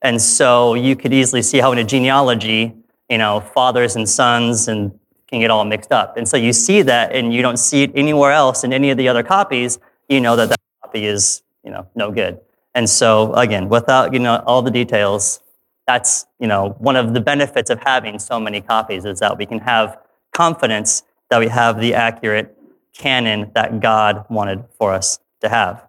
And 0.00 0.20
so 0.20 0.74
you 0.74 0.96
could 0.96 1.12
easily 1.12 1.42
see 1.42 1.58
how 1.58 1.72
in 1.72 1.78
a 1.78 1.84
genealogy, 1.84 2.74
you 3.08 3.18
know, 3.18 3.40
fathers 3.40 3.94
and 3.94 4.08
sons 4.08 4.68
and 4.68 4.98
can 5.32 5.40
get 5.40 5.50
all 5.50 5.64
mixed 5.64 5.90
up. 5.90 6.18
And 6.18 6.28
so 6.28 6.36
you 6.36 6.52
see 6.52 6.82
that 6.82 7.12
and 7.12 7.32
you 7.32 7.40
don't 7.40 7.56
see 7.56 7.84
it 7.84 7.92
anywhere 7.94 8.32
else 8.32 8.64
in 8.64 8.72
any 8.72 8.90
of 8.90 8.98
the 8.98 9.08
other 9.08 9.22
copies, 9.22 9.78
you 10.08 10.20
know 10.20 10.36
that 10.36 10.50
that 10.50 10.60
copy 10.82 11.06
is, 11.06 11.42
you 11.64 11.70
know, 11.70 11.86
no 11.94 12.10
good. 12.10 12.38
And 12.74 12.88
so 12.88 13.32
again, 13.32 13.70
without, 13.70 14.12
you 14.12 14.18
know, 14.18 14.42
all 14.46 14.60
the 14.60 14.70
details, 14.70 15.40
that's, 15.86 16.26
you 16.38 16.46
know, 16.46 16.76
one 16.78 16.96
of 16.96 17.14
the 17.14 17.20
benefits 17.20 17.70
of 17.70 17.80
having 17.80 18.18
so 18.18 18.38
many 18.38 18.60
copies 18.60 19.06
is 19.06 19.20
that 19.20 19.38
we 19.38 19.46
can 19.46 19.58
have 19.60 19.98
confidence 20.32 21.02
that 21.30 21.40
we 21.40 21.48
have 21.48 21.80
the 21.80 21.94
accurate 21.94 22.54
canon 22.92 23.50
that 23.54 23.80
God 23.80 24.26
wanted 24.28 24.64
for 24.78 24.92
us 24.92 25.18
to 25.40 25.48
have. 25.48 25.88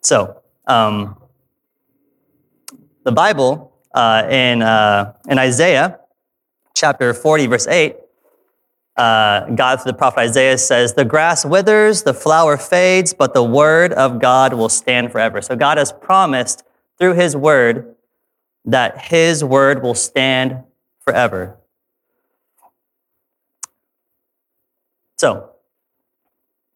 So, 0.00 0.42
um, 0.66 1.16
the 3.04 3.12
Bible 3.12 3.72
uh, 3.94 4.26
in, 4.28 4.62
uh, 4.62 5.14
in 5.28 5.38
Isaiah 5.38 6.00
chapter 6.74 7.14
40, 7.14 7.46
verse 7.46 7.66
8, 7.66 7.96
uh, 8.96 9.46
God 9.50 9.80
through 9.80 9.92
the 9.92 9.98
prophet 9.98 10.20
Isaiah 10.20 10.58
says, 10.58 10.94
The 10.94 11.04
grass 11.04 11.44
withers, 11.44 12.02
the 12.02 12.14
flower 12.14 12.56
fades, 12.56 13.14
but 13.14 13.34
the 13.34 13.42
word 13.42 13.92
of 13.92 14.20
God 14.20 14.54
will 14.54 14.68
stand 14.68 15.10
forever. 15.12 15.40
So 15.40 15.56
God 15.56 15.78
has 15.78 15.92
promised 15.92 16.62
through 16.98 17.14
his 17.14 17.36
word 17.36 17.94
that 18.64 18.98
his 18.98 19.42
word 19.42 19.82
will 19.82 19.94
stand 19.94 20.62
forever. 21.00 21.58
So, 25.16 25.50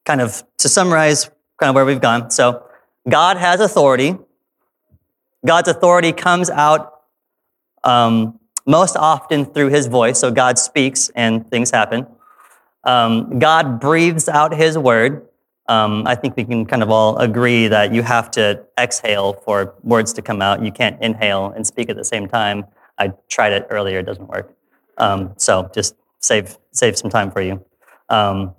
kind 0.05 0.21
of 0.21 0.45
to 0.59 0.69
summarize 0.69 1.31
kind 1.59 1.71
of 1.71 1.75
where 1.75 1.85
we've 1.85 2.01
gone. 2.01 2.31
So, 2.31 2.65
God 3.09 3.37
has 3.37 3.61
authority. 3.61 4.17
God's 5.45 5.69
authority 5.69 6.13
comes 6.13 6.51
out 6.51 7.01
um, 7.85 8.39
most 8.67 8.97
often 8.97 9.45
through 9.45 9.69
his 9.69 9.87
voice. 9.87 10.19
So, 10.19 10.31
God 10.31 10.59
speaks 10.59 11.11
and 11.15 11.49
things 11.51 11.71
happen. 11.71 12.07
Um, 12.85 13.39
God 13.39 13.81
breathes 13.81 14.29
out 14.29 14.55
his 14.55 14.79
word. 14.79 15.27
Um, 15.69 16.07
I 16.07 16.15
think 16.15 16.37
we 16.37 16.45
can 16.45 16.65
kind 16.65 16.83
of 16.83 16.91
all 16.91 17.17
agree 17.19 17.67
that 17.67 17.93
you 17.93 18.03
have 18.03 18.31
to 18.33 18.65
exhale 18.79 19.33
for 19.33 19.75
words 19.83 20.13
to 20.15 20.23
come 20.23 20.41
out. 20.41 20.63
You 20.63 20.71
can't 20.71 21.01
inhale 21.03 21.53
and 21.57 21.67
speak 21.67 21.91
at 21.91 21.97
the 21.97 22.05
same 22.05 22.29
time. 22.29 22.65
I 22.99 23.13
tried 23.29 23.53
it 23.53 23.67
earlier, 23.71 23.99
it 23.99 24.07
doesn't 24.07 24.29
work. 24.29 24.55
Um, 24.99 25.35
so 25.37 25.69
just 25.75 25.97
save, 26.21 26.57
save 26.73 26.97
some 26.97 27.11
time 27.11 27.31
for 27.31 27.41
you. 27.41 27.65
Um, 28.09 28.55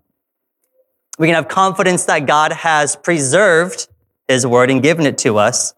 we 1.18 1.28
can 1.28 1.36
have 1.36 1.48
confidence 1.48 2.06
that 2.06 2.26
God 2.28 2.52
has 2.52 2.96
preserved 2.96 3.88
His 4.28 4.46
word 4.46 4.70
and 4.70 4.84
given 4.84 5.06
it 5.06 5.18
to 5.20 5.38
us. 5.38 5.74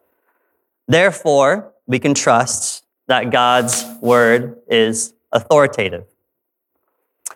Therefore, 0.87 1.71
we 1.85 1.99
can 1.99 2.13
trust 2.13 2.78
that 3.09 3.31
God's 3.31 3.85
word 4.01 4.59
is 4.69 5.13
authoritative. 5.31 6.05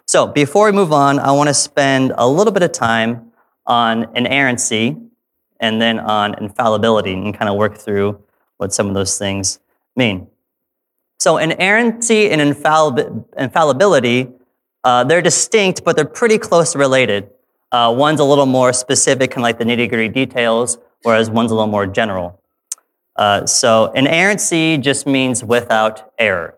So, 0.05 0.27
before 0.27 0.67
we 0.67 0.71
move 0.71 0.93
on, 0.93 1.19
I 1.19 1.31
want 1.31 1.49
to 1.49 1.53
spend 1.53 2.13
a 2.15 2.27
little 2.27 2.53
bit 2.53 2.63
of 2.63 2.71
time 2.71 3.31
on 3.65 4.15
inerrancy 4.15 4.95
and 5.59 5.81
then 5.81 5.99
on 5.99 6.35
infallibility 6.35 7.13
and 7.13 7.37
kind 7.37 7.49
of 7.49 7.57
work 7.57 7.77
through 7.77 8.23
what 8.57 8.73
some 8.73 8.87
of 8.87 8.93
those 8.93 9.17
things 9.17 9.59
mean. 9.95 10.27
So, 11.19 11.37
inerrancy 11.37 12.29
and 12.29 12.41
infallibility 12.41 14.29
uh, 14.83 15.03
they're 15.03 15.21
distinct, 15.21 15.83
but 15.83 15.95
they're 15.95 16.05
pretty 16.05 16.37
close 16.37 16.75
related. 16.75 17.29
Uh, 17.71 17.93
one's 17.97 18.19
a 18.19 18.23
little 18.23 18.45
more 18.45 18.73
specific, 18.73 19.31
kind 19.31 19.39
of 19.39 19.43
like 19.43 19.57
the 19.57 19.63
nitty 19.63 19.89
gritty 19.89 20.09
details, 20.09 20.77
whereas 21.03 21.29
one's 21.29 21.51
a 21.51 21.55
little 21.55 21.71
more 21.71 21.87
general. 21.87 22.42
Uh, 23.15 23.45
so, 23.45 23.91
inerrancy 23.93 24.77
just 24.77 25.05
means 25.05 25.43
without 25.43 26.11
error. 26.17 26.57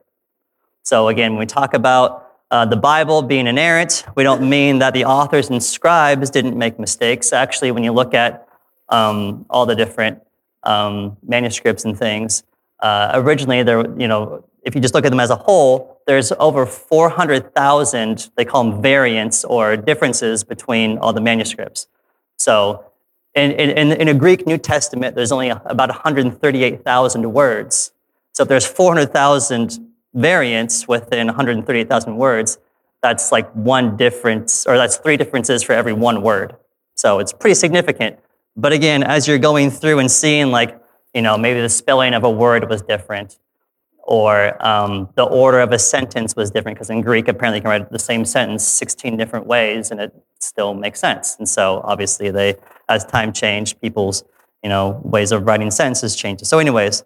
So, 0.84 1.10
again, 1.10 1.34
when 1.34 1.40
we 1.40 1.46
talk 1.46 1.74
about 1.74 2.26
uh, 2.52 2.66
the 2.66 2.78
Bible 2.78 3.22
being 3.22 3.48
inerrant, 3.48 4.06
we 4.16 4.24
don't 4.24 4.48
mean 4.48 4.80
that 4.80 4.94
the 4.94 5.04
authors 5.04 5.50
and 5.50 5.62
scribes 5.62 6.30
didn't 6.30 6.58
make 6.58 6.80
mistakes. 6.80 7.34
Actually, 7.34 7.72
when 7.72 7.84
you 7.84 7.92
look 7.92 8.14
at 8.14 8.48
um, 8.90 9.46
all 9.50 9.66
the 9.66 9.76
different 9.76 10.22
um, 10.64 11.18
manuscripts 11.28 11.84
and 11.84 11.98
things, 11.98 12.44
uh, 12.80 13.12
originally 13.16 13.64
there, 13.64 13.82
you 14.00 14.08
know, 14.08 14.46
if 14.64 14.76
you 14.76 14.82
just 14.82 14.94
look 14.94 15.06
at 15.06 15.10
them 15.10 15.20
as 15.20 15.30
a 15.30 15.36
whole, 15.36 16.02
there's 16.08 16.32
over 16.34 16.66
400,000, 16.66 18.30
they 18.36 18.46
call 18.46 18.64
them 18.64 18.82
variants 18.82 19.44
or 19.44 19.76
differences 19.76 20.44
between 20.44 20.98
all 21.00 21.14
the 21.14 21.22
manuscripts. 21.22 21.88
So 22.38 22.86
in, 23.36 23.52
in, 23.52 23.92
in 23.92 24.08
a 24.08 24.14
Greek 24.14 24.48
New 24.48 24.58
Testament, 24.58 25.16
there's 25.16 25.32
only 25.32 25.50
about 25.50 25.90
138,000 25.90 27.34
words. 27.34 27.92
So 28.32 28.44
if 28.44 28.50
there's 28.50 28.66
400,000 28.66 29.80
variants 30.14 30.88
within 30.88 31.28
138,000 31.28 32.16
words, 32.16 32.58
that's 33.02 33.32
like 33.32 33.52
one 33.52 33.98
difference, 33.98 34.66
or 34.66 34.78
that's 34.78 34.98
three 34.98 35.18
differences 35.18 35.64
for 35.64 35.74
every 35.74 35.94
one 35.94 36.22
word. 36.22 36.56
So 36.96 37.20
it's 37.20 37.34
pretty 37.34 37.56
significant. 37.56 38.18
But 38.56 38.72
again, 38.72 39.04
as 39.04 39.28
you're 39.28 39.38
going 39.38 39.70
through 39.70 40.00
and 40.00 40.10
seeing, 40.10 40.50
like, 40.50 40.80
you 41.14 41.22
know, 41.22 41.38
maybe 41.38 41.62
the 41.62 41.70
spelling 41.70 42.14
of 42.14 42.24
a 42.24 42.30
word 42.30 42.70
was 42.70 42.82
different, 42.82 43.38
or 44.00 44.66
um, 44.66 45.10
the 45.16 45.24
order 45.24 45.60
of 45.60 45.72
a 45.72 45.80
sentence 45.80 46.36
was 46.36 46.52
different 46.52 46.78
because 46.78 46.90
in 46.90 47.02
Greek, 47.02 47.28
apparently, 47.28 47.58
you 47.58 47.62
can 47.62 47.70
write 47.70 47.92
the 47.92 48.00
same 48.00 48.24
sentence 48.24 48.66
16 48.66 49.18
different 49.18 49.46
ways 49.46 49.92
and 49.92 50.00
it 50.00 50.14
still 50.40 50.74
makes 50.74 51.00
sense. 51.00 51.36
And 51.38 51.50
so, 51.50 51.82
obviously, 51.84 52.32
they, 52.32 52.56
as 52.90 53.06
time 53.06 53.34
changed, 53.34 53.82
people's 53.82 54.24
you 54.64 54.70
know 54.70 55.02
ways 55.04 55.32
of 55.32 55.46
writing 55.46 55.72
sentences 55.72 56.16
changed. 56.16 56.46
So, 56.46 56.60
anyways, 56.60 57.04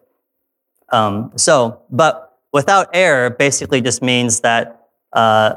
um, 0.92 1.32
so 1.36 1.82
but 1.90 2.38
without 2.52 2.90
error 2.94 3.30
basically 3.30 3.82
just 3.82 4.02
means 4.02 4.42
that 4.42 4.88
uh, 5.14 5.56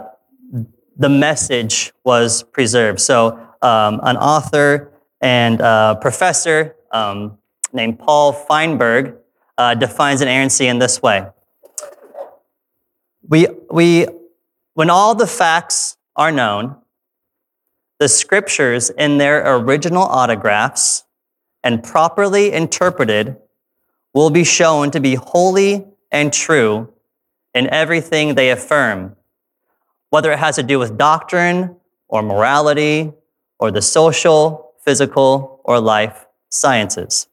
the 0.96 1.08
message 1.08 1.92
was 2.04 2.42
preserved. 2.42 3.00
So, 3.00 3.38
um, 3.62 4.00
an 4.02 4.16
author 4.16 4.92
and 5.20 5.58
professor 6.00 6.76
um, 6.90 7.38
named 7.72 7.98
Paul 7.98 8.32
Feinberg 8.32 9.16
uh, 9.58 9.74
defines 9.74 10.20
inerrancy 10.20 10.66
in 10.66 10.78
this 10.78 11.02
way. 11.02 11.26
We, 13.28 13.46
we, 13.70 14.06
when 14.74 14.90
all 14.90 15.14
the 15.14 15.26
facts 15.26 15.96
are 16.16 16.32
known, 16.32 16.76
the 18.02 18.08
scriptures 18.08 18.90
in 18.90 19.18
their 19.18 19.56
original 19.58 20.02
autographs 20.02 21.04
and 21.62 21.84
properly 21.84 22.50
interpreted 22.50 23.36
will 24.12 24.28
be 24.28 24.42
shown 24.42 24.90
to 24.90 24.98
be 24.98 25.14
holy 25.14 25.86
and 26.10 26.32
true 26.32 26.92
in 27.54 27.68
everything 27.70 28.34
they 28.34 28.50
affirm, 28.50 29.14
whether 30.10 30.32
it 30.32 30.40
has 30.40 30.56
to 30.56 30.64
do 30.64 30.80
with 30.80 30.98
doctrine 30.98 31.76
or 32.08 32.24
morality 32.24 33.12
or 33.60 33.70
the 33.70 33.80
social, 33.80 34.72
physical, 34.84 35.60
or 35.62 35.78
life 35.78 36.26
sciences. 36.48 37.28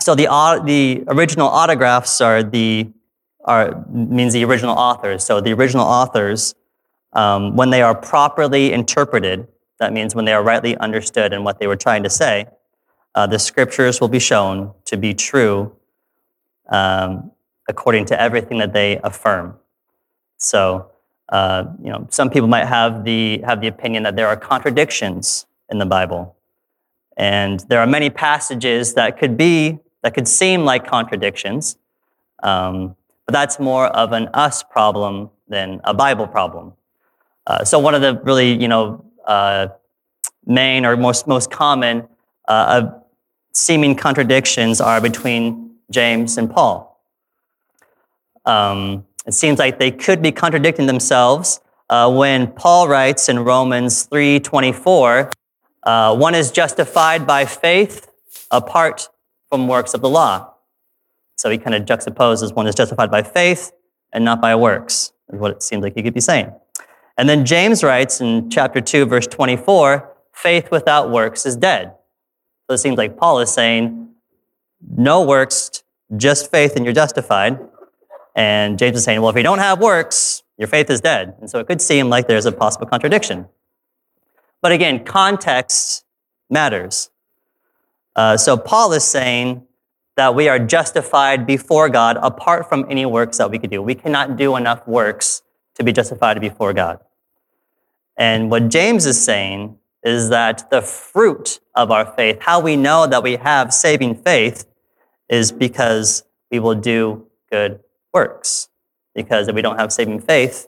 So 0.00 0.14
the, 0.14 0.24
the 0.64 1.04
original 1.08 1.48
autographs 1.48 2.22
are 2.22 2.42
the 2.42 2.90
are, 3.44 3.84
means 3.90 4.32
the 4.32 4.44
original 4.44 4.74
authors. 4.74 5.22
So 5.22 5.42
the 5.42 5.52
original 5.52 5.84
authors, 5.84 6.54
um, 7.12 7.56
when 7.56 7.70
they 7.70 7.82
are 7.82 7.94
properly 7.94 8.72
interpreted, 8.72 9.48
that 9.78 9.92
means 9.92 10.14
when 10.14 10.24
they 10.24 10.32
are 10.32 10.42
rightly 10.42 10.76
understood 10.76 11.32
and 11.32 11.44
what 11.44 11.58
they 11.58 11.66
were 11.66 11.76
trying 11.76 12.02
to 12.02 12.10
say, 12.10 12.46
uh, 13.14 13.26
the 13.26 13.38
scriptures 13.38 14.00
will 14.00 14.08
be 14.08 14.18
shown 14.18 14.72
to 14.84 14.96
be 14.96 15.14
true 15.14 15.74
um, 16.68 17.30
according 17.68 18.04
to 18.06 18.20
everything 18.20 18.58
that 18.58 18.72
they 18.72 18.98
affirm. 19.02 19.56
So, 20.38 20.90
uh, 21.28 21.64
you 21.82 21.90
know, 21.90 22.06
some 22.10 22.30
people 22.30 22.48
might 22.48 22.66
have 22.66 23.04
the 23.04 23.42
have 23.44 23.60
the 23.60 23.68
opinion 23.68 24.02
that 24.04 24.16
there 24.16 24.28
are 24.28 24.36
contradictions 24.36 25.46
in 25.70 25.78
the 25.78 25.86
Bible, 25.86 26.36
and 27.16 27.60
there 27.68 27.80
are 27.80 27.86
many 27.86 28.08
passages 28.08 28.94
that 28.94 29.18
could 29.18 29.36
be 29.36 29.78
that 30.02 30.14
could 30.14 30.28
seem 30.28 30.64
like 30.64 30.86
contradictions, 30.86 31.76
um, 32.42 32.96
but 33.26 33.32
that's 33.32 33.58
more 33.58 33.86
of 33.86 34.12
an 34.12 34.28
us 34.32 34.62
problem 34.62 35.30
than 35.48 35.80
a 35.84 35.92
Bible 35.92 36.26
problem. 36.26 36.72
Uh, 37.48 37.64
so, 37.64 37.78
one 37.78 37.94
of 37.94 38.02
the 38.02 38.20
really, 38.24 38.52
you 38.52 38.68
know, 38.68 39.04
uh, 39.26 39.68
main 40.46 40.84
or 40.84 40.96
most 40.96 41.26
most 41.26 41.50
common 41.50 42.06
uh, 42.46 42.90
seeming 43.52 43.96
contradictions 43.96 44.80
are 44.80 45.00
between 45.00 45.74
James 45.90 46.36
and 46.36 46.50
Paul. 46.50 47.02
Um, 48.44 49.06
it 49.26 49.32
seems 49.32 49.58
like 49.58 49.78
they 49.78 49.90
could 49.90 50.22
be 50.22 50.30
contradicting 50.30 50.86
themselves 50.86 51.60
uh, 51.88 52.12
when 52.12 52.48
Paul 52.48 52.86
writes 52.86 53.30
in 53.30 53.38
Romans 53.40 54.06
3:24, 54.06 55.32
uh, 55.84 56.14
"One 56.16 56.34
is 56.34 56.50
justified 56.50 57.26
by 57.26 57.46
faith 57.46 58.10
apart 58.50 59.08
from 59.48 59.68
works 59.68 59.94
of 59.94 60.02
the 60.02 60.08
law." 60.10 60.52
So 61.36 61.48
he 61.48 61.56
kind 61.56 61.74
of 61.74 61.84
juxtaposes 61.84 62.54
one 62.54 62.66
is 62.66 62.74
justified 62.74 63.10
by 63.10 63.22
faith 63.22 63.72
and 64.12 64.22
not 64.22 64.42
by 64.42 64.54
works, 64.54 65.12
is 65.32 65.40
what 65.40 65.52
it 65.52 65.62
seems 65.62 65.82
like 65.82 65.94
he 65.94 66.02
could 66.02 66.14
be 66.14 66.20
saying. 66.20 66.52
And 67.18 67.28
then 67.28 67.44
James 67.44 67.82
writes 67.82 68.20
in 68.20 68.48
chapter 68.48 68.80
2, 68.80 69.06
verse 69.06 69.26
24, 69.26 70.14
faith 70.32 70.70
without 70.70 71.10
works 71.10 71.44
is 71.44 71.56
dead. 71.56 71.94
So 72.68 72.74
it 72.74 72.78
seems 72.78 72.96
like 72.96 73.16
Paul 73.16 73.40
is 73.40 73.52
saying, 73.52 74.10
no 74.96 75.24
works, 75.24 75.82
just 76.16 76.48
faith 76.48 76.76
and 76.76 76.84
you're 76.84 76.94
justified. 76.94 77.58
And 78.36 78.78
James 78.78 78.98
is 78.98 79.04
saying, 79.04 79.20
well, 79.20 79.30
if 79.30 79.36
you 79.36 79.42
don't 79.42 79.58
have 79.58 79.80
works, 79.80 80.44
your 80.58 80.68
faith 80.68 80.90
is 80.90 81.00
dead. 81.00 81.34
And 81.40 81.50
so 81.50 81.58
it 81.58 81.66
could 81.66 81.82
seem 81.82 82.08
like 82.08 82.28
there's 82.28 82.46
a 82.46 82.52
possible 82.52 82.86
contradiction. 82.86 83.48
But 84.62 84.70
again, 84.70 85.04
context 85.04 86.04
matters. 86.48 87.10
Uh, 88.14 88.36
so 88.36 88.56
Paul 88.56 88.92
is 88.92 89.02
saying 89.02 89.66
that 90.16 90.36
we 90.36 90.48
are 90.48 90.58
justified 90.60 91.46
before 91.48 91.88
God 91.88 92.16
apart 92.22 92.68
from 92.68 92.86
any 92.88 93.06
works 93.06 93.38
that 93.38 93.50
we 93.50 93.58
could 93.58 93.70
do. 93.70 93.82
We 93.82 93.96
cannot 93.96 94.36
do 94.36 94.54
enough 94.54 94.86
works 94.86 95.42
to 95.74 95.82
be 95.82 95.92
justified 95.92 96.40
before 96.40 96.72
God. 96.72 97.00
And 98.18 98.50
what 98.50 98.68
James 98.68 99.06
is 99.06 99.22
saying 99.22 99.78
is 100.02 100.28
that 100.30 100.68
the 100.70 100.82
fruit 100.82 101.60
of 101.74 101.90
our 101.92 102.04
faith, 102.04 102.38
how 102.40 102.60
we 102.60 102.76
know 102.76 103.06
that 103.06 103.22
we 103.22 103.36
have 103.36 103.72
saving 103.72 104.16
faith, 104.16 104.66
is 105.28 105.52
because 105.52 106.24
we 106.50 106.58
will 106.58 106.74
do 106.74 107.26
good 107.50 107.80
works. 108.12 108.68
Because 109.14 109.48
if 109.48 109.54
we 109.54 109.62
don't 109.62 109.78
have 109.78 109.92
saving 109.92 110.20
faith, 110.20 110.66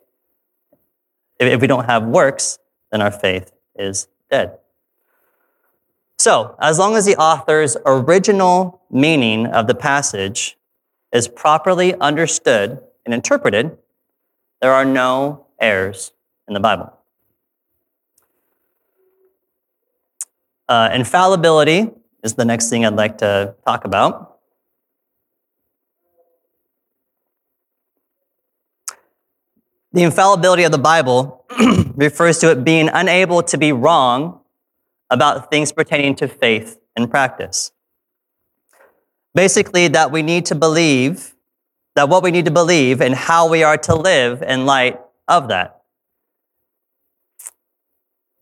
if 1.40 1.60
we 1.60 1.66
don't 1.66 1.86
have 1.86 2.04
works, 2.04 2.58
then 2.92 3.02
our 3.02 3.10
faith 3.10 3.52
is 3.74 4.08
dead. 4.30 4.58
So, 6.18 6.54
as 6.60 6.78
long 6.78 6.96
as 6.96 7.06
the 7.06 7.16
author's 7.16 7.76
original 7.86 8.82
meaning 8.90 9.46
of 9.46 9.66
the 9.66 9.74
passage 9.74 10.58
is 11.12 11.28
properly 11.28 11.94
understood 11.94 12.78
and 13.06 13.14
interpreted, 13.14 13.78
there 14.60 14.72
are 14.72 14.84
no 14.84 15.46
errors 15.58 16.12
in 16.46 16.52
the 16.52 16.60
Bible. 16.60 16.99
Uh, 20.70 20.88
infallibility 20.94 21.90
is 22.22 22.34
the 22.34 22.44
next 22.44 22.70
thing 22.70 22.86
I'd 22.86 22.94
like 22.94 23.18
to 23.18 23.56
talk 23.66 23.84
about. 23.84 24.38
The 29.92 30.04
infallibility 30.04 30.62
of 30.62 30.70
the 30.70 30.78
Bible 30.78 31.44
refers 31.96 32.38
to 32.38 32.52
it 32.52 32.62
being 32.62 32.88
unable 32.92 33.42
to 33.42 33.58
be 33.58 33.72
wrong 33.72 34.42
about 35.10 35.50
things 35.50 35.72
pertaining 35.72 36.14
to 36.14 36.28
faith 36.28 36.78
and 36.94 37.10
practice. 37.10 37.72
Basically, 39.34 39.88
that 39.88 40.12
we 40.12 40.22
need 40.22 40.46
to 40.46 40.54
believe 40.54 41.34
that 41.96 42.08
what 42.08 42.22
we 42.22 42.30
need 42.30 42.44
to 42.44 42.52
believe 42.52 43.00
and 43.00 43.16
how 43.16 43.48
we 43.48 43.64
are 43.64 43.76
to 43.76 43.96
live 43.96 44.40
in 44.40 44.66
light 44.66 45.00
of 45.26 45.48
that. 45.48 45.82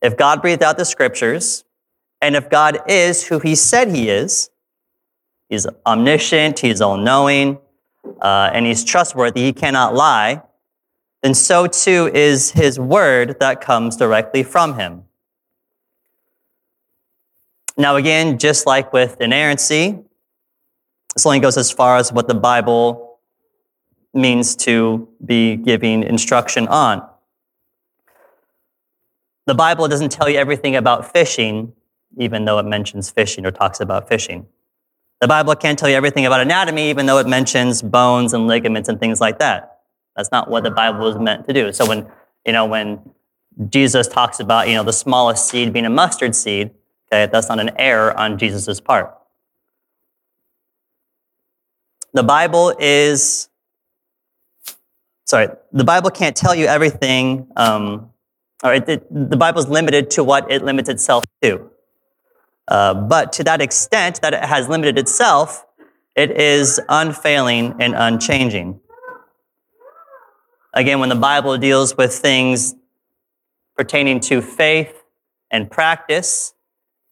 If 0.03 0.15
God 0.15 0.43
breathed 0.43 0.61
out 0.61 0.77
the 0.77 0.85
scriptures, 0.85 1.63
and 2.21 2.35
if 2.35 2.49
God 2.49 2.79
is 2.87 3.27
who 3.27 3.39
he 3.39 3.55
said 3.55 3.89
he 3.89 4.09
is, 4.09 4.49
he's 5.47 5.65
omniscient, 5.85 6.59
he's 6.59 6.81
all 6.81 6.97
knowing, 6.97 7.57
uh, 8.21 8.51
and 8.53 8.65
he's 8.65 8.83
trustworthy, 8.83 9.41
he 9.41 9.53
cannot 9.53 9.95
lie, 9.95 10.41
then 11.21 11.33
so 11.33 11.67
too 11.67 12.09
is 12.13 12.51
his 12.51 12.79
word 12.79 13.39
that 13.39 13.61
comes 13.61 13.95
directly 13.95 14.43
from 14.43 14.77
him. 14.77 15.03
Now, 17.77 17.95
again, 17.95 18.37
just 18.37 18.65
like 18.65 18.91
with 18.91 19.19
inerrancy, 19.21 19.99
this 21.15 21.25
only 21.25 21.39
goes 21.39 21.57
as 21.57 21.71
far 21.71 21.97
as 21.97 22.11
what 22.11 22.27
the 22.27 22.35
Bible 22.35 23.19
means 24.13 24.55
to 24.57 25.07
be 25.23 25.55
giving 25.55 26.03
instruction 26.03 26.67
on. 26.67 27.07
The 29.45 29.55
Bible 29.55 29.87
doesn't 29.87 30.11
tell 30.11 30.29
you 30.29 30.37
everything 30.37 30.75
about 30.75 31.11
fishing, 31.11 31.73
even 32.17 32.45
though 32.45 32.59
it 32.59 32.65
mentions 32.65 33.09
fishing 33.09 33.45
or 33.45 33.51
talks 33.51 33.79
about 33.79 34.07
fishing. 34.07 34.47
The 35.21 35.27
Bible 35.27 35.55
can't 35.55 35.77
tell 35.77 35.89
you 35.89 35.95
everything 35.95 36.25
about 36.25 36.39
anatomy, 36.39 36.89
even 36.89 37.05
though 37.05 37.17
it 37.17 37.27
mentions 37.27 37.81
bones 37.81 38.33
and 38.33 38.47
ligaments 38.47 38.87
and 38.87 38.99
things 38.99 39.19
like 39.19 39.39
that. 39.39 39.79
That's 40.15 40.31
not 40.31 40.49
what 40.49 40.63
the 40.63 40.71
Bible 40.71 41.07
is 41.07 41.17
meant 41.17 41.45
to 41.47 41.53
do. 41.53 41.73
So 41.73 41.85
when, 41.85 42.07
you 42.45 42.53
know, 42.53 42.65
when 42.65 43.01
Jesus 43.69 44.07
talks 44.07 44.39
about, 44.39 44.69
you 44.69 44.75
know, 44.75 44.83
the 44.83 44.93
smallest 44.93 45.49
seed 45.49 45.73
being 45.73 45.85
a 45.85 45.89
mustard 45.89 46.35
seed, 46.35 46.71
okay, 47.11 47.29
that's 47.31 47.49
not 47.49 47.59
an 47.59 47.71
error 47.77 48.17
on 48.17 48.37
Jesus' 48.37 48.79
part. 48.79 49.15
The 52.13 52.23
Bible 52.23 52.73
is, 52.79 53.49
sorry, 55.25 55.49
the 55.71 55.83
Bible 55.83 56.09
can't 56.09 56.35
tell 56.35 56.55
you 56.55 56.65
everything, 56.65 57.47
um, 57.55 58.09
it, 58.63 58.89
it, 58.89 59.29
the 59.29 59.37
Bible 59.37 59.59
is 59.59 59.67
limited 59.67 60.09
to 60.11 60.23
what 60.23 60.51
it 60.51 60.63
limits 60.63 60.89
itself 60.89 61.25
to. 61.41 61.69
Uh, 62.69 62.93
but 62.93 63.33
to 63.33 63.43
that 63.43 63.61
extent 63.61 64.21
that 64.21 64.33
it 64.33 64.45
has 64.45 64.69
limited 64.69 64.99
itself, 64.99 65.65
it 66.15 66.31
is 66.31 66.79
unfailing 66.87 67.75
and 67.79 67.95
unchanging. 67.95 68.79
Again, 70.73 70.99
when 70.99 71.09
the 71.09 71.15
Bible 71.15 71.57
deals 71.57 71.97
with 71.97 72.13
things 72.13 72.75
pertaining 73.75 74.19
to 74.19 74.41
faith 74.41 75.03
and 75.49 75.69
practice, 75.71 76.53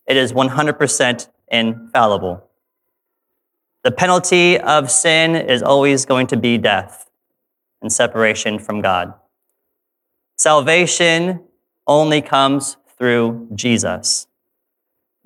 it 0.05 0.15
is 0.15 0.31
100% 0.31 1.27
infallible. 1.49 2.43
The 3.83 3.91
penalty 3.91 4.59
of 4.59 4.91
sin 4.91 5.35
is 5.35 5.63
always 5.63 6.05
going 6.05 6.27
to 6.27 6.37
be 6.37 6.59
death 6.59 7.09
and 7.81 7.91
separation 7.91 8.59
from 8.59 8.81
God. 8.81 9.13
Salvation 10.35 11.43
only 11.87 12.21
comes 12.21 12.77
through 12.97 13.47
Jesus. 13.55 14.26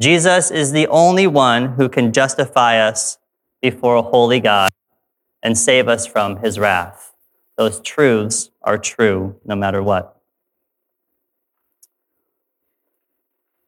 Jesus 0.01 0.49
is 0.49 0.71
the 0.71 0.87
only 0.87 1.27
one 1.27 1.73
who 1.73 1.87
can 1.87 2.11
justify 2.11 2.79
us 2.79 3.19
before 3.61 3.97
a 3.97 4.01
holy 4.01 4.39
God 4.39 4.71
and 5.43 5.55
save 5.55 5.87
us 5.87 6.07
from 6.07 6.37
his 6.37 6.57
wrath. 6.57 7.13
Those 7.55 7.79
truths 7.81 8.49
are 8.63 8.79
true 8.79 9.35
no 9.45 9.55
matter 9.55 9.83
what. 9.83 10.17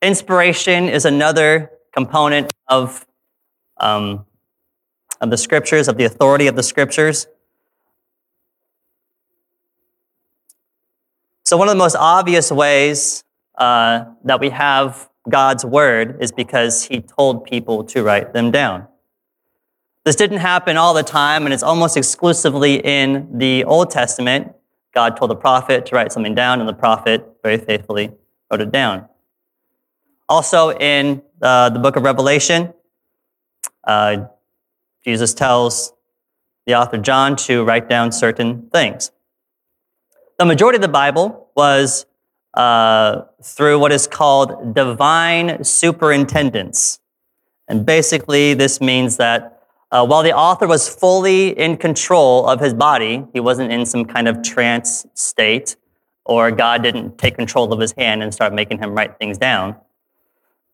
Inspiration 0.02 0.90
is 0.90 1.06
another 1.06 1.72
component 1.94 2.52
of, 2.68 3.06
um, 3.78 4.26
of 5.22 5.30
the 5.30 5.38
scriptures, 5.38 5.88
of 5.88 5.98
the 5.98 6.06
authority 6.06 6.48
of 6.48 6.56
the 6.56 6.64
scriptures. 6.64 7.28
So, 11.44 11.58
one 11.58 11.68
of 11.68 11.74
the 11.74 11.78
most 11.80 11.96
obvious 11.96 12.52
ways 12.52 13.24
uh, 13.56 14.06
that 14.24 14.40
we 14.40 14.50
have 14.50 15.10
God's 15.30 15.66
word 15.66 16.18
is 16.22 16.32
because 16.32 16.84
he 16.84 17.02
told 17.02 17.46
people 17.46 17.84
to 17.86 18.04
write 18.04 18.34
them 18.34 18.52
down. 18.52 18.88
This 20.04 20.18
didn't 20.18 20.40
happen 20.40 20.76
all 20.76 20.94
the 20.94 21.04
time, 21.04 21.46
and 21.46 21.54
it's 21.54 21.64
almost 21.64 21.96
exclusively 21.96 22.76
in 22.84 23.38
the 23.38 23.64
Old 23.64 23.90
Testament. 23.90 24.54
God 24.94 25.16
told 25.16 25.32
the 25.32 25.36
prophet 25.36 25.86
to 25.88 25.96
write 25.96 26.12
something 26.12 26.36
down, 26.36 26.60
and 26.60 26.68
the 26.68 26.74
prophet 26.74 27.38
very 27.42 27.58
faithfully 27.58 28.12
wrote 28.52 28.62
it 28.62 28.72
down. 28.72 29.08
Also, 30.28 30.72
in 30.72 31.22
uh, 31.42 31.70
the 31.70 31.80
book 31.80 31.96
of 31.96 32.04
Revelation, 32.04 32.74
uh, 33.86 34.26
Jesus 35.06 35.34
tells 35.34 35.94
the 36.66 36.76
author 36.76 36.98
John 36.98 37.36
to 37.38 37.64
write 37.64 37.90
down 37.90 38.12
certain 38.12 38.70
things. 38.72 39.12
The 40.38 40.46
majority 40.46 40.78
of 40.78 40.82
the 40.82 40.88
Bible 40.88 41.50
was 41.56 42.06
uh, 42.54 43.24
through 43.42 43.80
what 43.80 43.92
is 43.92 44.08
called 44.08 44.74
divine 44.74 45.64
superintendence. 45.64 47.00
And 47.68 47.86
basically, 47.86 48.54
this 48.54 48.82
means 48.82 49.18
that 49.18 49.54
uh, 49.92 50.06
while 50.06 50.24
the 50.24 50.34
author 50.34 50.68
was 50.68 50.90
fully 50.90 51.50
in 51.50 51.78
control 51.78 52.48
of 52.48 52.60
his 52.60 52.74
body, 52.74 53.26
he 53.34 53.40
wasn't 53.40 53.72
in 53.72 53.86
some 53.86 54.06
kind 54.06 54.28
of 54.28 54.42
trance 54.42 55.06
state, 55.14 55.76
or 56.26 56.52
God 56.52 56.84
didn't 56.84 57.18
take 57.18 57.36
control 57.36 57.72
of 57.72 57.80
his 57.80 57.92
hand 57.94 58.24
and 58.24 58.34
start 58.34 58.54
making 58.54 58.80
him 58.80 58.96
write 58.96 59.18
things 59.20 59.38
down. 59.38 59.76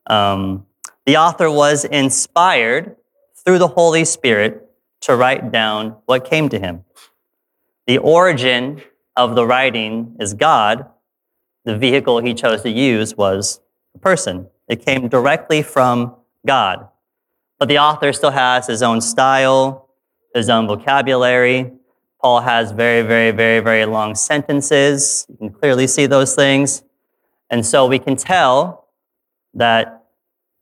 Um, 0.08 0.66
the 1.06 1.18
author 1.18 1.52
was 1.52 1.86
inspired 1.86 2.96
through 3.36 3.58
the 3.58 3.68
Holy 3.68 4.06
Spirit 4.06 4.70
to 5.02 5.16
write 5.16 5.52
down 5.52 5.98
what 6.06 6.26
came 6.26 6.50
to 6.50 6.60
him. 6.60 6.84
The 7.88 7.98
origin 7.98 8.82
of 9.16 9.36
the 9.36 9.46
writing 9.46 10.16
is 10.20 10.34
God. 10.34 10.86
The 11.66 11.78
vehicle 11.78 12.20
he 12.20 12.34
chose 12.34 12.62
to 12.64 12.70
use 12.70 13.16
was 13.16 13.60
a 13.96 14.00
person. 14.00 14.48
It 14.68 14.86
came 14.86 15.08
directly 15.08 15.62
from 15.62 16.16
God. 16.46 16.88
But 17.58 17.68
the 17.68 17.80
author 17.80 18.14
still 18.14 18.32
has 18.32 18.68
his 18.68 18.82
own 18.82 19.02
style, 19.02 19.90
his 20.34 20.50
own 20.50 20.68
vocabulary. 20.68 21.72
Paul 22.22 22.42
has 22.42 22.72
very, 22.72 23.02
very, 23.02 23.32
very, 23.32 23.60
very 23.60 23.86
long 23.86 24.16
sentences. 24.16 25.26
You 25.30 25.38
can 25.38 25.50
clearly 25.50 25.88
see 25.88 26.06
those 26.06 26.36
things. 26.36 26.84
And 27.50 27.66
so 27.66 27.86
we 27.88 28.00
can 28.00 28.16
tell 28.16 28.88
that 29.54 30.04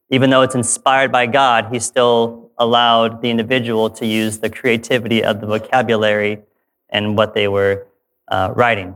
even 0.09 0.29
though 0.29 0.41
it's 0.41 0.55
inspired 0.55 1.11
by 1.11 1.25
God, 1.25 1.67
he 1.71 1.79
still 1.79 2.51
allowed 2.57 3.21
the 3.21 3.29
individual 3.29 3.89
to 3.91 4.05
use 4.05 4.39
the 4.39 4.49
creativity 4.49 5.23
of 5.23 5.41
the 5.41 5.47
vocabulary 5.47 6.39
and 6.89 7.17
what 7.17 7.33
they 7.33 7.47
were 7.47 7.87
uh, 8.29 8.51
writing. 8.55 8.95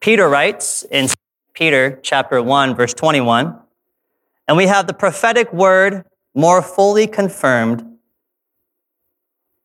Peter 0.00 0.28
writes 0.28 0.84
in 0.90 1.08
Peter 1.54 1.98
chapter 2.02 2.42
1, 2.42 2.74
verse 2.74 2.94
21 2.94 3.58
and 4.48 4.56
we 4.56 4.66
have 4.66 4.86
the 4.86 4.94
prophetic 4.94 5.52
word 5.52 6.04
more 6.34 6.62
fully 6.62 7.06
confirmed, 7.06 7.84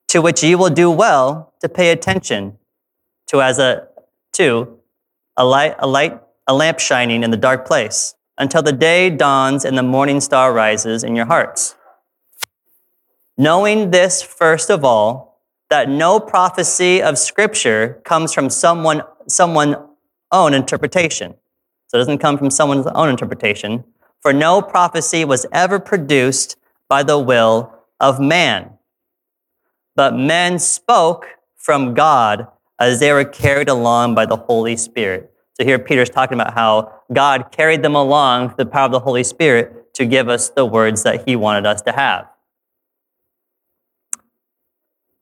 to 0.10 0.22
which 0.22 0.44
you 0.44 0.58
will 0.58 0.70
do 0.70 0.92
well 0.92 1.54
to 1.62 1.70
pay 1.70 1.90
attention 1.90 2.58
to 3.28 3.42
as 3.42 3.58
a 3.58 3.88
to 4.34 4.80
a 5.38 5.46
light, 5.46 5.76
a 5.80 5.88
light, 5.88 6.20
a 6.46 6.54
lamp 6.54 6.80
shining 6.80 7.24
in 7.24 7.32
the 7.32 7.38
dark 7.38 7.66
place, 7.66 8.14
until 8.38 8.62
the 8.62 8.74
day 8.74 9.10
dawns 9.10 9.64
and 9.64 9.78
the 9.78 9.84
morning 9.84 10.20
star 10.20 10.54
rises 10.54 11.04
in 11.04 11.16
your 11.16 11.26
hearts. 11.26 11.76
Knowing 13.38 13.92
this 13.92 14.22
first 14.22 14.70
of 14.70 14.84
all, 14.84 15.42
that 15.70 15.90
no 15.90 16.20
prophecy 16.20 17.02
of 17.02 17.18
Scripture 17.18 18.02
comes 18.04 18.34
from 18.34 18.50
someone 18.50 19.02
someone's 19.28 19.78
own 20.34 20.54
interpretation. 20.54 21.36
So 21.88 21.98
it 21.98 22.02
doesn't 22.02 22.18
come 22.18 22.38
from 22.38 22.50
someone's 22.50 22.88
own 22.88 23.10
interpretation, 23.10 23.86
for 24.20 24.34
no 24.34 24.62
prophecy 24.62 25.24
was 25.24 25.46
ever 25.54 25.80
produced 25.80 26.58
by 26.90 27.04
the 27.04 27.20
will 27.20 27.74
of 28.00 28.20
man. 28.20 28.72
But 29.96 30.16
men 30.16 30.60
spoke 30.60 31.28
from 31.56 31.94
God 31.94 32.48
as 32.80 33.00
they 33.00 33.14
were 33.14 33.24
carried 33.24 33.70
along 33.70 34.16
by 34.16 34.26
the 34.26 34.36
Holy 34.36 34.76
Spirit. 34.76 35.32
So 35.54 35.64
here 35.64 35.78
Peter's 35.78 36.10
talking 36.10 36.40
about 36.40 36.54
how 36.54 37.02
God 37.14 37.52
carried 37.52 37.84
them 37.84 37.96
along 37.96 38.50
through 38.50 38.66
the 38.66 38.72
power 38.72 38.88
of 38.88 38.92
the 38.92 39.00
Holy 39.00 39.24
Spirit 39.24 39.94
to 39.94 40.06
give 40.06 40.28
us 40.28 40.50
the 40.50 40.66
words 40.66 41.04
that 41.04 41.28
he 41.28 41.36
wanted 41.36 41.66
us 41.68 41.82
to 41.84 41.92
have. 41.92 42.28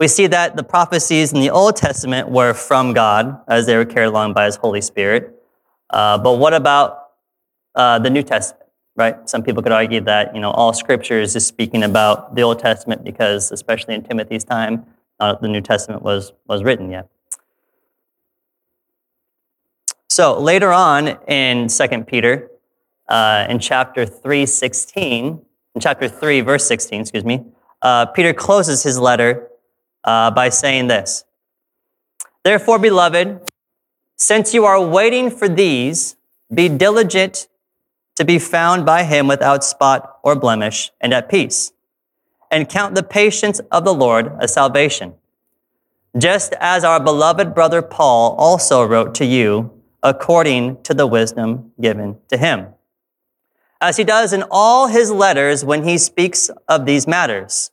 We 0.02 0.08
see 0.08 0.26
that 0.26 0.56
the 0.56 0.64
prophecies 0.64 1.32
in 1.32 1.42
the 1.42 1.52
Old 1.52 1.76
Testament 1.76 2.28
were 2.28 2.56
from 2.56 2.92
God 2.92 3.40
as 3.48 3.68
they 3.68 3.78
were 3.78 3.86
carried 3.86 4.08
along 4.08 4.34
by 4.34 4.46
his 4.46 4.56
Holy 4.56 4.82
Spirit. 4.82 5.40
Uh, 5.92 6.18
but 6.18 6.40
what 6.40 6.56
about 6.56 7.12
uh, 7.76 8.00
the 8.00 8.10
New 8.10 8.24
Testament? 8.24 8.66
right? 8.96 9.30
Some 9.30 9.44
people 9.44 9.62
could 9.62 9.72
argue 9.72 10.02
that, 10.02 10.34
you 10.34 10.42
know, 10.42 10.50
all 10.50 10.74
scripture 10.74 11.22
is 11.22 11.34
just 11.34 11.48
speaking 11.48 11.84
about 11.84 12.34
the 12.34 12.42
Old 12.42 12.58
Testament 12.58 13.04
because, 13.04 13.52
especially 13.52 13.94
in 13.94 14.02
Timothy's 14.02 14.44
time, 14.44 14.88
uh, 15.20 15.36
the 15.36 15.48
New 15.48 15.62
Testament 15.62 16.02
was, 16.02 16.34
was 16.48 16.64
written 16.64 16.90
yet. 16.90 17.08
So 20.10 20.40
later 20.40 20.72
on 20.72 21.10
in 21.28 21.68
2 21.68 21.88
Peter, 22.08 22.50
uh, 23.08 23.46
in 23.48 23.60
chapter 23.60 24.08
3, 24.08 24.48
16, 24.48 25.42
in 25.76 25.80
chapter 25.80 26.10
3, 26.10 26.42
verse 26.42 26.68
16, 26.68 27.02
excuse 27.02 27.24
me, 27.24 27.46
uh, 27.84 28.08
Peter 28.08 28.34
closes 28.34 28.82
his 28.82 28.98
letter 28.98 29.48
uh, 30.04 30.32
by 30.32 30.50
saying 30.50 30.88
this 30.88 31.24
Therefore, 32.44 32.80
beloved, 32.80 33.52
since 34.18 34.54
you 34.54 34.66
are 34.66 34.84
waiting 34.84 35.30
for 35.30 35.48
these, 35.48 36.16
be 36.54 36.70
diligent 36.70 37.48
to 38.16 38.26
be 38.26 38.40
found 38.40 38.86
by 38.86 39.04
him 39.04 39.28
without 39.28 39.64
spot 39.64 40.20
or 40.24 40.36
blemish 40.36 40.92
and 41.00 41.14
at 41.14 41.30
peace, 41.30 41.72
and 42.50 42.70
count 42.70 42.96
the 42.96 43.04
patience 43.04 43.60
of 43.72 43.86
the 43.86 43.94
Lord 43.94 44.32
a 44.40 44.48
salvation. 44.48 45.16
Just 46.18 46.54
as 46.60 46.84
our 46.84 47.00
beloved 47.00 47.56
brother 47.56 47.82
Paul 47.82 48.36
also 48.38 48.84
wrote 48.84 49.16
to 49.16 49.26
you 49.26 49.72
according 50.04 50.82
to 50.84 50.94
the 50.94 51.08
wisdom 51.08 51.72
given 51.80 52.18
to 52.28 52.38
him, 52.38 52.68
as 53.80 53.98
he 53.98 54.04
does 54.04 54.34
in 54.34 54.44
all 54.52 54.88
his 54.88 55.10
letters 55.10 55.64
when 55.64 55.84
he 55.84 55.98
speaks 55.98 56.50
of 56.68 56.86
these 56.86 57.08
matters. 57.08 57.71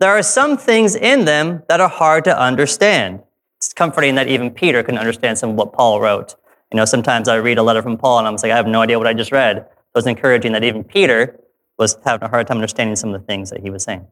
There 0.00 0.10
are 0.10 0.22
some 0.22 0.56
things 0.56 0.96
in 0.96 1.24
them 1.24 1.62
that 1.68 1.80
are 1.80 1.88
hard 1.88 2.24
to 2.24 2.38
understand. 2.38 3.22
It's 3.58 3.72
comforting 3.72 4.16
that 4.16 4.28
even 4.28 4.50
Peter 4.50 4.82
can 4.82 4.98
understand 4.98 5.38
some 5.38 5.50
of 5.50 5.56
what 5.56 5.72
Paul 5.72 6.00
wrote. 6.00 6.34
You 6.72 6.76
know, 6.76 6.84
sometimes 6.84 7.28
I 7.28 7.36
read 7.36 7.58
a 7.58 7.62
letter 7.62 7.82
from 7.82 7.96
Paul 7.96 8.18
and 8.18 8.26
I'm 8.26 8.34
like, 8.34 8.50
I 8.50 8.56
have 8.56 8.66
no 8.66 8.82
idea 8.82 8.98
what 8.98 9.06
I 9.06 9.14
just 9.14 9.30
read. 9.30 9.58
It 9.58 9.68
was 9.94 10.06
encouraging 10.06 10.52
that 10.52 10.64
even 10.64 10.82
Peter 10.82 11.38
was 11.78 11.96
having 12.04 12.26
a 12.26 12.28
hard 12.28 12.46
time 12.46 12.56
understanding 12.56 12.96
some 12.96 13.14
of 13.14 13.20
the 13.20 13.26
things 13.26 13.50
that 13.50 13.60
he 13.60 13.70
was 13.70 13.84
saying. 13.84 14.06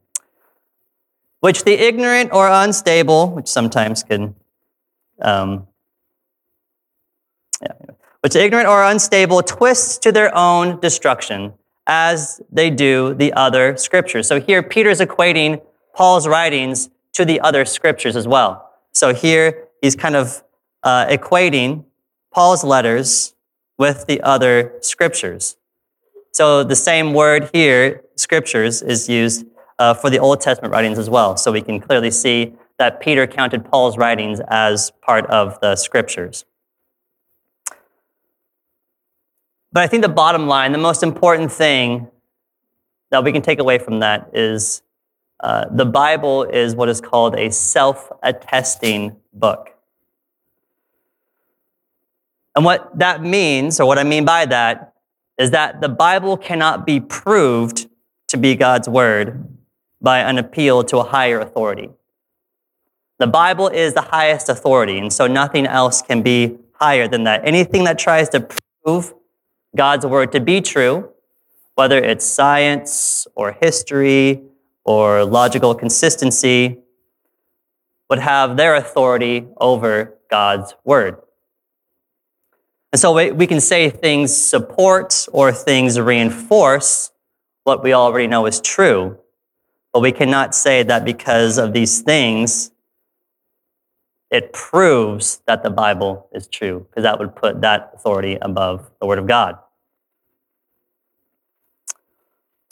Which 1.41 1.65
the 1.65 1.73
ignorant 1.73 2.31
or 2.31 2.47
unstable, 2.47 3.31
which 3.31 3.47
sometimes 3.47 4.03
can, 4.03 4.35
um, 5.21 5.67
yeah, 7.61 7.73
which 8.21 8.33
the 8.33 8.43
ignorant 8.43 8.69
or 8.69 8.81
unstable 8.83 9.43
twists 9.43 9.97
to 9.99 10.13
their 10.13 10.33
own 10.33 10.79
destruction 10.79 11.53
as 11.85 12.41
they 12.49 12.69
do 12.69 13.13
the 13.13 13.33
other 13.33 13.75
scriptures. 13.75 14.25
So 14.25 14.39
here 14.39 14.63
Peter's 14.63 15.01
equating 15.01 15.61
Paul's 15.93 16.27
writings 16.27 16.89
to 17.13 17.25
the 17.25 17.39
other 17.41 17.65
scriptures 17.65 18.15
as 18.15 18.27
well. 18.27 18.69
So 18.91 19.13
here 19.13 19.67
he's 19.81 19.95
kind 19.95 20.15
of 20.15 20.43
uh, 20.83 21.07
equating 21.07 21.85
Paul's 22.31 22.63
letters 22.63 23.35
with 23.77 24.05
the 24.07 24.21
other 24.21 24.73
scriptures. 24.81 25.57
So 26.31 26.63
the 26.63 26.75
same 26.75 27.13
word 27.13 27.49
here, 27.53 28.03
scriptures, 28.15 28.81
is 28.81 29.07
used 29.07 29.45
uh, 29.79 29.93
for 29.93 30.09
the 30.09 30.19
Old 30.19 30.41
Testament 30.41 30.71
writings 30.71 30.97
as 30.97 31.09
well. 31.09 31.37
So 31.37 31.51
we 31.51 31.61
can 31.61 31.79
clearly 31.79 32.11
see 32.11 32.53
that 32.77 32.99
Peter 32.99 33.27
counted 33.27 33.65
Paul's 33.65 33.97
writings 33.97 34.39
as 34.47 34.91
part 35.01 35.25
of 35.27 35.59
the 35.59 35.75
scriptures. 35.75 36.45
But 39.71 39.83
I 39.83 39.87
think 39.87 40.03
the 40.03 40.09
bottom 40.09 40.47
line, 40.47 40.71
the 40.71 40.77
most 40.77 41.01
important 41.01 41.51
thing 41.51 42.07
that 43.09 43.23
we 43.23 43.31
can 43.31 43.41
take 43.41 43.59
away 43.59 43.79
from 43.79 43.99
that 43.99 44.29
is 44.33 44.82
uh, 45.43 45.65
the 45.69 45.85
Bible 45.85 46.43
is 46.43 46.73
what 46.73 46.87
is 46.87 47.01
called 47.01 47.35
a 47.35 47.51
self 47.51 48.09
attesting 48.23 49.17
book. 49.33 49.71
And 52.55 52.63
what 52.63 52.97
that 52.97 53.21
means, 53.21 53.77
or 53.81 53.85
what 53.85 53.99
I 53.99 54.05
mean 54.05 54.23
by 54.23 54.45
that, 54.45 54.93
is 55.37 55.51
that 55.51 55.81
the 55.81 55.89
Bible 55.89 56.37
cannot 56.37 56.85
be 56.85 57.01
proved 57.01 57.89
to 58.29 58.37
be 58.37 58.55
God's 58.55 58.87
word 58.87 59.45
by 60.01 60.19
an 60.19 60.37
appeal 60.37 60.81
to 60.85 60.99
a 60.99 61.03
higher 61.03 61.41
authority. 61.41 61.89
The 63.19 63.27
Bible 63.27 63.67
is 63.67 63.93
the 63.93 64.01
highest 64.01 64.47
authority, 64.47 64.97
and 64.97 65.11
so 65.11 65.27
nothing 65.27 65.67
else 65.67 66.01
can 66.01 66.21
be 66.21 66.57
higher 66.75 67.07
than 67.09 67.25
that. 67.25 67.45
Anything 67.45 67.83
that 67.83 67.99
tries 67.99 68.29
to 68.29 68.47
prove 68.85 69.13
God's 69.75 70.05
word 70.05 70.31
to 70.31 70.39
be 70.39 70.61
true, 70.61 71.09
whether 71.75 71.97
it's 71.97 72.25
science 72.25 73.27
or 73.35 73.57
history 73.59 74.43
or 74.85 75.23
logical 75.23 75.73
consistency, 75.75 76.79
would 78.09 78.19
have 78.19 78.57
their 78.57 78.75
authority 78.75 79.47
over 79.57 80.17
God's 80.29 80.75
word. 80.83 81.17
And 82.91 82.99
so 82.99 83.33
we 83.33 83.47
can 83.47 83.59
say 83.59 83.89
things 83.89 84.35
support 84.35 85.27
or 85.31 85.51
things 85.51 85.99
reinforce 85.99 87.11
what 87.63 87.83
we 87.83 87.93
already 87.93 88.27
know 88.27 88.45
is 88.45 88.61
true. 88.61 89.17
But 89.93 90.01
we 90.01 90.11
cannot 90.11 90.53
say 90.53 90.83
that 90.83 91.05
because 91.05 91.57
of 91.57 91.73
these 91.73 92.01
things, 92.01 92.71
it 94.29 94.51
proves 94.51 95.41
that 95.47 95.63
the 95.63 95.69
Bible 95.69 96.27
is 96.33 96.47
true, 96.47 96.85
because 96.89 97.03
that 97.03 97.19
would 97.19 97.35
put 97.35 97.61
that 97.61 97.93
authority 97.95 98.37
above 98.41 98.91
the 98.99 99.07
Word 99.07 99.19
of 99.19 99.27
God. 99.27 99.57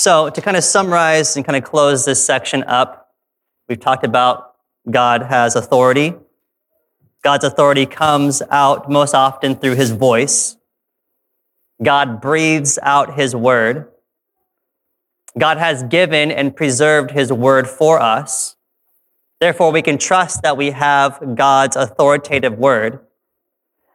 So, 0.02 0.32
to 0.32 0.42
kind 0.42 0.58
of 0.58 0.64
summarize 0.64 1.36
and 1.36 1.46
kind 1.46 1.56
of 1.56 1.64
close 1.64 2.06
this 2.06 2.26
section 2.26 2.64
up, 2.64 3.12
we've 3.70 3.80
talked 3.80 4.04
about 4.04 4.56
God 4.90 5.22
has 5.22 5.56
authority. 5.56 6.16
God's 7.24 7.44
authority 7.44 7.86
comes 7.86 8.42
out 8.50 8.90
most 8.90 9.14
often 9.14 9.56
through 9.56 9.76
his 9.76 9.92
voice. 9.92 10.58
God 11.84 12.20
breathes 12.20 12.80
out 12.82 13.14
his 13.14 13.36
word. 13.36 13.92
God 15.38 15.60
has 15.60 15.84
given 15.84 16.32
and 16.32 16.56
preserved 16.56 17.12
his 17.12 17.32
word 17.32 17.68
for 17.68 18.02
us. 18.02 18.56
Therefore, 19.40 19.72
we 19.72 19.84
can 19.84 20.00
trust 20.00 20.42
that 20.42 20.58
we 20.58 20.72
have 20.72 21.36
God's 21.36 21.76
authoritative 21.76 22.58
word. 22.58 23.02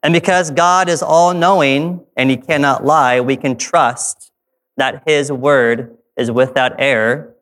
And 0.05 0.14
because 0.14 0.53
God 0.53 0.88
is 0.88 1.03
all 1.03 1.35
knowing 1.35 2.07
and 2.16 2.31
he 2.31 2.37
cannot 2.37 2.85
lie, 2.85 3.21
we 3.21 3.35
can 3.37 3.57
trust 3.57 4.26
that 4.77 5.03
his 5.07 5.33
word 5.33 5.97
is 6.17 6.31
without 6.31 6.73
error 6.79 7.35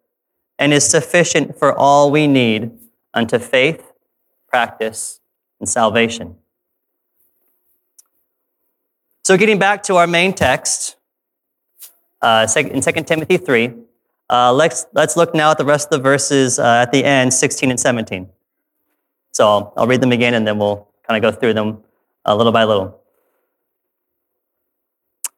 and 0.59 0.73
is 0.73 0.89
sufficient 0.89 1.59
for 1.59 1.73
all 1.77 2.11
we 2.11 2.27
need 2.27 2.71
unto 3.13 3.39
faith, 3.39 3.93
practice, 4.49 5.21
and 5.61 5.69
salvation. 5.69 6.37
So, 9.23 9.37
getting 9.37 9.59
back 9.59 9.83
to 9.85 9.97
our 9.97 10.07
main 10.07 10.35
text 10.35 10.97
uh, 12.21 12.47
in 12.57 12.81
2 12.81 12.93
Timothy 13.05 13.37
3, 13.37 13.73
uh, 14.31 14.53
let's, 14.53 14.87
let's 14.93 15.17
look 15.17 15.35
now 15.35 15.51
at 15.51 15.59
the 15.59 15.65
rest 15.65 15.87
of 15.87 15.99
the 15.99 16.03
verses 16.03 16.59
uh, 16.59 16.83
at 16.83 16.93
the 16.93 17.05
end, 17.05 17.33
16 17.33 17.71
and 17.71 17.81
17. 17.81 18.29
So, 19.33 19.49
I'll, 19.49 19.73
I'll 19.77 19.87
read 19.87 20.01
them 20.01 20.13
again 20.13 20.35
and 20.35 20.47
then 20.47 20.59
we'll 20.59 20.89
kind 21.09 21.25
of 21.25 21.33
go 21.33 21.37
through 21.37 21.55
them 21.55 21.83
uh, 22.27 22.35
little 22.35 22.53
by 22.53 22.65
little. 22.65 23.01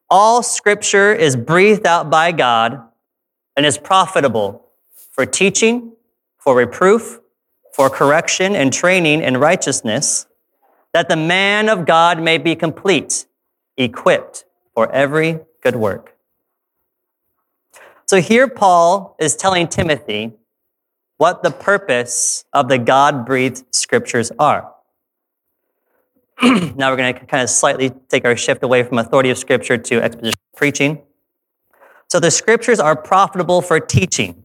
All 0.08 0.42
scripture 0.42 1.12
is 1.12 1.34
breathed 1.34 1.86
out 1.86 2.10
by 2.10 2.32
God 2.32 2.80
and 3.56 3.66
is 3.66 3.78
profitable 3.78 4.64
for 5.10 5.26
teaching, 5.26 5.92
for 6.38 6.54
reproof, 6.54 7.20
for 7.72 7.90
correction 7.90 8.54
and 8.54 8.72
training 8.72 9.22
in 9.22 9.36
righteousness, 9.38 10.26
that 10.92 11.08
the 11.08 11.16
man 11.16 11.68
of 11.68 11.86
God 11.86 12.22
may 12.22 12.38
be 12.38 12.54
complete, 12.54 13.26
equipped 13.76 14.44
for 14.74 14.90
every 14.92 15.40
good 15.62 15.76
work. 15.76 16.16
So 18.06 18.20
here, 18.20 18.46
Paul 18.46 19.16
is 19.18 19.34
telling 19.34 19.66
Timothy 19.66 20.32
what 21.16 21.42
the 21.42 21.50
purpose 21.50 22.44
of 22.52 22.68
the 22.68 22.78
God 22.78 23.26
breathed 23.26 23.64
scriptures 23.74 24.30
are. 24.38 24.72
now 26.42 26.90
we're 26.90 26.96
going 26.96 27.14
to 27.14 27.26
kind 27.26 27.42
of 27.42 27.48
slightly 27.48 27.90
take 28.08 28.24
our 28.24 28.36
shift 28.36 28.62
away 28.62 28.82
from 28.82 28.98
authority 28.98 29.30
of 29.30 29.38
scripture 29.38 29.78
to 29.78 30.02
exposition 30.02 30.38
preaching. 30.54 31.02
So 32.08 32.20
the 32.20 32.30
scriptures 32.30 32.78
are 32.78 32.94
profitable 32.94 33.62
for 33.62 33.80
teaching. 33.80 34.44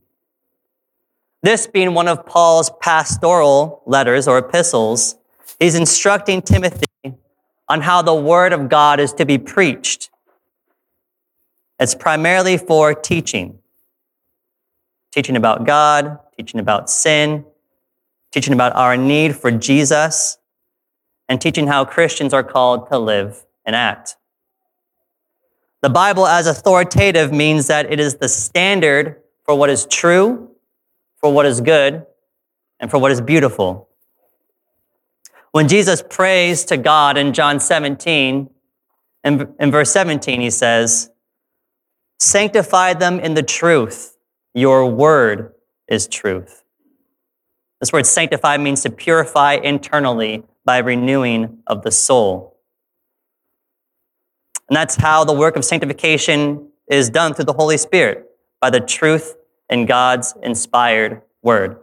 This 1.43 1.67
being 1.67 1.93
one 1.93 2.07
of 2.07 2.25
Paul's 2.25 2.71
pastoral 2.81 3.81
letters 3.85 4.27
or 4.27 4.37
epistles, 4.37 5.15
he's 5.59 5.75
instructing 5.75 6.41
Timothy 6.41 6.85
on 7.67 7.81
how 7.81 8.01
the 8.01 8.15
word 8.15 8.53
of 8.53 8.69
God 8.69 8.99
is 8.99 9.13
to 9.13 9.25
be 9.25 9.37
preached. 9.37 10.09
It's 11.79 11.95
primarily 11.95 12.57
for 12.57 12.93
teaching. 12.93 13.59
Teaching 15.11 15.35
about 15.35 15.65
God, 15.65 16.19
teaching 16.37 16.59
about 16.59 16.89
sin, 16.89 17.43
teaching 18.31 18.53
about 18.53 18.75
our 18.75 18.95
need 18.95 19.35
for 19.35 19.51
Jesus, 19.51 20.37
and 21.31 21.39
teaching 21.39 21.65
how 21.65 21.85
Christians 21.85 22.33
are 22.33 22.43
called 22.43 22.89
to 22.89 22.99
live 22.99 23.45
and 23.63 23.73
act. 23.73 24.17
The 25.81 25.89
Bible 25.89 26.27
as 26.27 26.45
authoritative 26.45 27.31
means 27.31 27.67
that 27.67 27.89
it 27.89 28.01
is 28.01 28.15
the 28.15 28.27
standard 28.27 29.21
for 29.45 29.55
what 29.55 29.69
is 29.69 29.85
true, 29.85 30.51
for 31.21 31.31
what 31.31 31.45
is 31.45 31.61
good, 31.61 32.05
and 32.81 32.91
for 32.91 32.97
what 32.97 33.13
is 33.13 33.21
beautiful. 33.21 33.87
When 35.51 35.69
Jesus 35.69 36.03
prays 36.09 36.65
to 36.65 36.75
God 36.75 37.17
in 37.17 37.31
John 37.31 37.61
17, 37.61 38.49
in, 39.23 39.53
in 39.57 39.71
verse 39.71 39.91
17, 39.93 40.41
he 40.41 40.49
says, 40.49 41.11
Sanctify 42.19 42.95
them 42.95 43.21
in 43.21 43.35
the 43.35 43.43
truth. 43.43 44.17
Your 44.53 44.85
word 44.85 45.53
is 45.87 46.07
truth. 46.07 46.65
This 47.79 47.93
word 47.93 48.05
sanctify 48.05 48.57
means 48.57 48.81
to 48.81 48.89
purify 48.89 49.53
internally 49.53 50.43
by 50.65 50.77
renewing 50.77 51.59
of 51.67 51.83
the 51.83 51.91
soul. 51.91 52.57
And 54.69 54.75
that's 54.75 54.95
how 54.95 55.23
the 55.23 55.33
work 55.33 55.55
of 55.55 55.65
sanctification 55.65 56.69
is 56.87 57.09
done 57.09 57.33
through 57.33 57.45
the 57.45 57.53
Holy 57.53 57.77
Spirit, 57.77 58.25
by 58.59 58.69
the 58.69 58.79
truth 58.79 59.35
in 59.69 59.85
God's 59.85 60.33
inspired 60.43 61.21
word. 61.41 61.77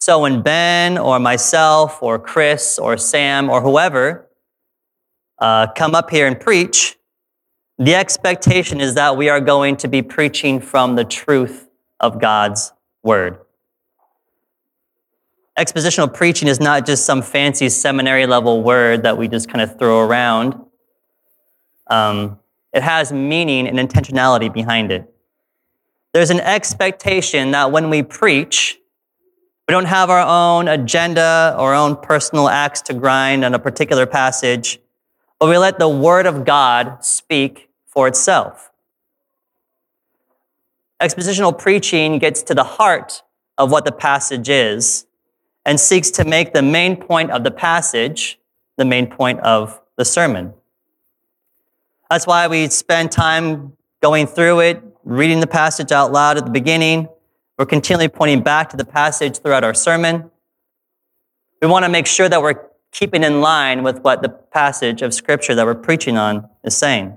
So 0.00 0.20
when 0.20 0.42
Ben 0.42 0.98
or 0.98 1.18
myself 1.18 2.02
or 2.02 2.18
Chris 2.18 2.78
or 2.78 2.96
Sam 2.96 3.48
or 3.48 3.60
whoever 3.60 4.28
uh, 5.38 5.68
come 5.68 5.94
up 5.94 6.10
here 6.10 6.26
and 6.26 6.38
preach, 6.38 6.96
the 7.78 7.94
expectation 7.94 8.80
is 8.80 8.94
that 8.94 9.16
we 9.16 9.28
are 9.28 9.40
going 9.40 9.76
to 9.78 9.88
be 9.88 10.02
preaching 10.02 10.60
from 10.60 10.94
the 10.94 11.04
truth 11.04 11.68
of 12.00 12.20
God's 12.20 12.72
word. 13.02 13.38
Expositional 15.58 16.12
preaching 16.12 16.48
is 16.48 16.58
not 16.58 16.84
just 16.84 17.06
some 17.06 17.22
fancy 17.22 17.68
seminary 17.68 18.26
level 18.26 18.62
word 18.62 19.04
that 19.04 19.16
we 19.16 19.28
just 19.28 19.48
kind 19.48 19.60
of 19.60 19.78
throw 19.78 20.00
around. 20.00 20.56
Um, 21.86 22.40
it 22.72 22.82
has 22.82 23.12
meaning 23.12 23.68
and 23.68 23.78
intentionality 23.78 24.52
behind 24.52 24.90
it. 24.90 25.08
There's 26.12 26.30
an 26.30 26.40
expectation 26.40 27.52
that 27.52 27.70
when 27.70 27.88
we 27.88 28.02
preach, 28.02 28.80
we 29.68 29.72
don't 29.72 29.86
have 29.86 30.10
our 30.10 30.20
own 30.20 30.66
agenda 30.66 31.54
or 31.56 31.72
our 31.72 31.74
own 31.74 31.96
personal 31.96 32.48
axe 32.48 32.82
to 32.82 32.94
grind 32.94 33.44
on 33.44 33.54
a 33.54 33.58
particular 33.58 34.06
passage, 34.06 34.80
but 35.38 35.48
we 35.48 35.56
let 35.56 35.78
the 35.78 35.88
Word 35.88 36.26
of 36.26 36.44
God 36.44 37.04
speak 37.04 37.70
for 37.86 38.08
itself. 38.08 38.72
Expositional 41.00 41.56
preaching 41.56 42.18
gets 42.18 42.42
to 42.42 42.54
the 42.54 42.64
heart 42.64 43.22
of 43.56 43.70
what 43.70 43.84
the 43.84 43.92
passage 43.92 44.48
is 44.48 45.06
and 45.64 45.80
seeks 45.80 46.10
to 46.12 46.24
make 46.24 46.52
the 46.52 46.62
main 46.62 46.96
point 46.96 47.30
of 47.30 47.44
the 47.44 47.50
passage 47.50 48.38
the 48.76 48.84
main 48.84 49.06
point 49.06 49.40
of 49.40 49.80
the 49.96 50.04
sermon. 50.04 50.52
That's 52.10 52.26
why 52.26 52.48
we 52.48 52.68
spend 52.68 53.12
time 53.12 53.76
going 54.02 54.26
through 54.26 54.60
it, 54.60 54.82
reading 55.04 55.40
the 55.40 55.46
passage 55.46 55.92
out 55.92 56.12
loud 56.12 56.36
at 56.36 56.44
the 56.44 56.50
beginning. 56.50 57.08
We're 57.58 57.66
continually 57.66 58.08
pointing 58.08 58.42
back 58.42 58.68
to 58.70 58.76
the 58.76 58.84
passage 58.84 59.38
throughout 59.38 59.64
our 59.64 59.74
sermon. 59.74 60.30
We 61.62 61.68
want 61.68 61.84
to 61.84 61.88
make 61.88 62.06
sure 62.06 62.28
that 62.28 62.42
we're 62.42 62.60
keeping 62.90 63.22
in 63.22 63.40
line 63.40 63.82
with 63.82 64.00
what 64.02 64.22
the 64.22 64.28
passage 64.28 65.02
of 65.02 65.14
Scripture 65.14 65.54
that 65.54 65.64
we're 65.64 65.74
preaching 65.74 66.16
on 66.16 66.48
is 66.62 66.76
saying. 66.76 67.16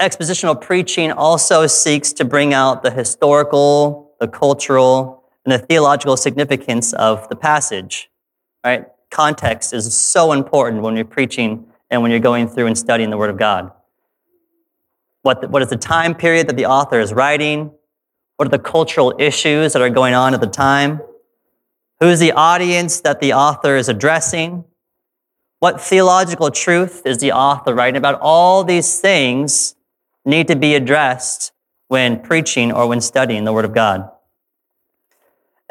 Expositional 0.00 0.60
preaching 0.60 1.12
also 1.12 1.66
seeks 1.66 2.12
to 2.14 2.24
bring 2.24 2.52
out 2.52 2.82
the 2.82 2.90
historical, 2.90 4.14
the 4.18 4.26
cultural, 4.26 5.21
and 5.44 5.52
the 5.52 5.58
theological 5.58 6.16
significance 6.16 6.92
of 6.92 7.28
the 7.28 7.36
passage. 7.36 8.10
Right? 8.64 8.86
Context 9.10 9.72
is 9.72 9.96
so 9.96 10.32
important 10.32 10.82
when 10.82 10.96
you're 10.96 11.04
preaching 11.04 11.66
and 11.90 12.00
when 12.02 12.10
you're 12.10 12.20
going 12.20 12.48
through 12.48 12.66
and 12.66 12.78
studying 12.78 13.10
the 13.10 13.18
Word 13.18 13.30
of 13.30 13.36
God. 13.36 13.70
What, 15.22 15.42
the, 15.42 15.48
what 15.48 15.62
is 15.62 15.68
the 15.68 15.76
time 15.76 16.14
period 16.14 16.48
that 16.48 16.56
the 16.56 16.66
author 16.66 16.98
is 16.98 17.12
writing? 17.12 17.72
What 18.36 18.46
are 18.46 18.50
the 18.50 18.58
cultural 18.58 19.14
issues 19.18 19.72
that 19.72 19.82
are 19.82 19.90
going 19.90 20.14
on 20.14 20.34
at 20.34 20.40
the 20.40 20.46
time? 20.46 21.00
Who 22.00 22.08
is 22.08 22.18
the 22.18 22.32
audience 22.32 23.00
that 23.02 23.20
the 23.20 23.32
author 23.34 23.76
is 23.76 23.88
addressing? 23.88 24.64
What 25.60 25.80
theological 25.80 26.50
truth 26.50 27.02
is 27.04 27.18
the 27.18 27.30
author 27.30 27.74
writing 27.74 27.98
about? 27.98 28.18
All 28.20 28.64
these 28.64 28.98
things 28.98 29.76
need 30.24 30.48
to 30.48 30.56
be 30.56 30.74
addressed 30.74 31.52
when 31.88 32.20
preaching 32.20 32.72
or 32.72 32.88
when 32.88 33.00
studying 33.00 33.44
the 33.44 33.52
Word 33.52 33.64
of 33.64 33.74
God. 33.74 34.10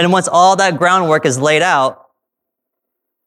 And 0.02 0.12
once 0.12 0.28
all 0.28 0.56
that 0.56 0.80
groundwork 0.80 1.28
is 1.28 1.38
laid 1.38 1.62
out, 1.62 2.08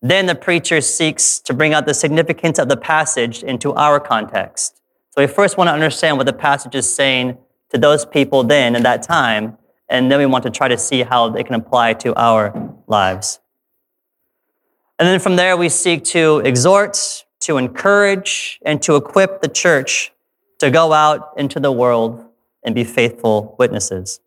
then 0.03 0.27
the 0.27 0.35
preacher 0.35 0.81
seeks 0.81 1.39
to 1.39 1.55
bring 1.55 1.73
out 1.73 1.87
the 1.87 1.95
significance 1.95 2.59
of 2.59 2.69
the 2.69 2.77
passage 2.77 3.45
into 3.45 3.73
our 3.75 4.01
context. 4.01 4.83
So 5.11 5.23
we 5.23 5.29
first 5.29 5.57
want 5.57 5.69
to 5.69 5.73
understand 5.73 6.17
what 6.17 6.27
the 6.27 6.33
passage 6.33 6.75
is 6.75 6.93
saying 6.93 7.39
to 7.71 7.79
those 7.79 8.05
people 8.05 8.43
then 8.43 8.75
in 8.75 8.83
that 8.83 9.05
time, 9.05 9.57
and 9.89 10.11
then 10.11 10.19
we 10.19 10.27
want 10.27 10.43
to 10.43 10.51
try 10.51 10.67
to 10.67 10.77
see 10.77 11.05
how 11.05 11.33
it 11.33 11.47
can 11.47 11.55
apply 11.55 11.95
to 11.95 12.13
our 12.21 12.75
lives. 12.89 13.39
And 14.99 15.07
then 15.07 15.21
from 15.21 15.37
there, 15.37 15.57
we 15.57 15.69
seek 15.69 16.03
to 16.07 16.41
exhort, 16.45 17.25
to 17.43 17.57
encourage, 17.57 18.59
and 18.67 18.83
to 18.83 18.97
equip 18.97 19.43
the 19.43 19.49
church 19.49 20.13
to 20.59 20.73
go 20.73 20.93
out 20.93 21.35
into 21.37 21.61
the 21.61 21.71
world 21.71 22.27
and 22.65 22.75
be 22.75 22.83
faithful 22.83 23.55
witnesses. 23.61 24.19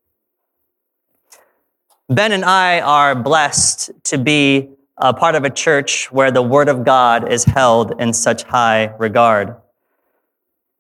Ben 2.10 2.32
and 2.32 2.46
I 2.46 2.80
are 2.80 3.16
blessed 3.16 3.92
to 4.06 4.18
be 4.18 4.70
a 4.96 5.14
part 5.14 5.36
of 5.36 5.44
a 5.44 5.50
church 5.50 6.10
where 6.10 6.32
the 6.32 6.42
Word 6.42 6.70
of 6.70 6.86
God 6.86 7.30
is 7.30 7.44
held 7.44 8.00
in 8.00 8.14
such 8.14 8.44
high 8.44 8.94
regard. 8.98 9.58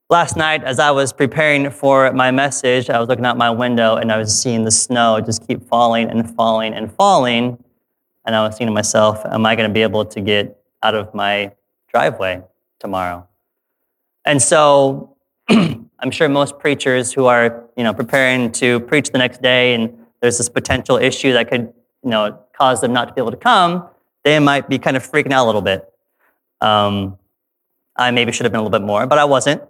Last 0.10 0.38
night, 0.38 0.63
as 0.63 0.80
I 0.80 0.92
was 0.92 1.12
preparing 1.12 1.70
for 1.70 2.13
my 2.13 2.32
message, 2.32 2.90
I 2.90 2.98
was 2.98 3.10
looking 3.10 3.26
out 3.26 3.36
my 3.36 3.50
window 3.50 3.98
and 3.98 4.10
I 4.10 4.18
was 4.18 4.42
seeing 4.42 4.63
the 4.63 4.72
snow 4.72 5.20
just 5.20 5.46
keep 5.46 5.68
falling 5.68 6.10
and 6.10 6.34
falling 6.34 6.74
and 6.74 6.90
falling. 6.94 7.62
And 8.26 8.34
I 8.34 8.48
was 8.48 8.54
thinking 8.54 8.68
to 8.68 8.74
myself, 8.74 9.26
am 9.26 9.46
I 9.46 9.58
going 9.58 9.70
to 9.70 9.74
be 9.74 9.82
able 9.82 10.06
to 10.06 10.22
get 10.22 10.58
out 10.82 10.96
of 10.96 11.13
my 11.13 11.52
driveway 11.90 12.42
tomorrow? 12.80 13.28
And 14.24 14.42
so 14.42 15.18
I'm 15.50 16.12
sure 16.12 16.30
most 16.30 16.58
preachers 16.58 17.12
who 17.12 17.26
are, 17.26 17.66
you 17.76 17.84
know, 17.84 17.94
preparing 17.94 18.54
to 18.54 18.80
preach 18.80 19.10
the 19.10 19.18
next 19.18 19.42
day 19.42 19.74
and 19.74 20.07
there's 20.21 20.38
this 20.38 20.49
potential 20.49 20.97
issue 20.97 21.34
that 21.34 21.49
could, 21.49 21.73
you 22.03 22.10
know, 22.10 22.39
cause 22.58 22.82
them 22.82 22.93
not 22.93 23.08
to 23.08 23.13
be 23.13 23.21
able 23.21 23.32
to 23.32 23.38
come, 23.38 23.88
they 24.23 24.39
might 24.39 24.67
be 24.67 24.80
kind 24.80 24.97
of 24.97 25.10
freaking 25.10 25.32
out 25.32 25.45
a 25.45 25.47
little 25.47 25.62
bit. 25.62 25.88
Um, 26.62 27.17
I 27.95 28.12
maybe 28.12 28.32
should 28.32 28.45
have 28.45 28.51
been 28.51 28.60
a 28.60 28.63
little 28.63 28.77
bit 28.77 28.86
more, 28.86 29.08
but 29.08 29.17
I 29.17 29.25
wasn't. 29.25 29.62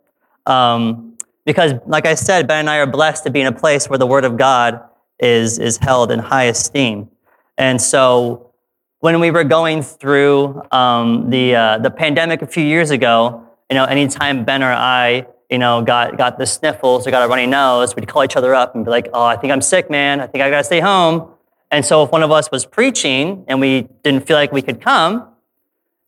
Um, 0.45 1.17
because, 1.45 1.73
like 1.85 2.05
I 2.05 2.15
said, 2.15 2.47
Ben 2.47 2.59
and 2.59 2.69
I 2.69 2.77
are 2.77 2.87
blessed 2.87 3.23
to 3.23 3.29
be 3.29 3.39
in 3.41 3.47
a 3.47 3.51
place 3.51 3.89
where 3.89 3.97
the 3.97 4.07
Word 4.07 4.25
of 4.25 4.37
God 4.37 4.81
is, 5.19 5.59
is 5.59 5.77
held 5.77 6.11
in 6.11 6.19
high 6.19 6.45
esteem. 6.45 7.09
And 7.57 7.81
so, 7.81 8.51
when 8.99 9.19
we 9.19 9.31
were 9.31 9.43
going 9.43 9.81
through 9.81 10.61
um, 10.71 11.29
the, 11.29 11.55
uh, 11.55 11.77
the 11.77 11.91
pandemic 11.91 12.41
a 12.41 12.47
few 12.47 12.63
years 12.63 12.89
ago, 12.91 13.47
you 13.69 13.75
know, 13.75 13.85
anytime 13.85 14.43
Ben 14.43 14.63
or 14.63 14.71
I, 14.71 15.27
you 15.49 15.57
know, 15.57 15.81
got, 15.81 16.17
got 16.17 16.37
the 16.37 16.45
sniffles 16.45 17.07
or 17.07 17.11
got 17.11 17.23
a 17.23 17.27
runny 17.27 17.45
nose, 17.45 17.95
we'd 17.95 18.07
call 18.07 18.23
each 18.23 18.35
other 18.35 18.53
up 18.53 18.75
and 18.75 18.83
be 18.83 18.91
like, 18.91 19.07
oh, 19.13 19.23
I 19.23 19.37
think 19.37 19.53
I'm 19.53 19.61
sick, 19.61 19.89
man. 19.89 20.19
I 20.19 20.27
think 20.27 20.43
I 20.43 20.49
got 20.49 20.57
to 20.57 20.63
stay 20.63 20.79
home. 20.79 21.31
And 21.71 21.85
so 21.85 22.03
if 22.03 22.11
one 22.11 22.23
of 22.23 22.31
us 22.31 22.51
was 22.51 22.65
preaching 22.65 23.45
and 23.47 23.59
we 23.59 23.87
didn't 24.03 24.25
feel 24.27 24.35
like 24.35 24.51
we 24.51 24.61
could 24.61 24.81
come, 24.81 25.27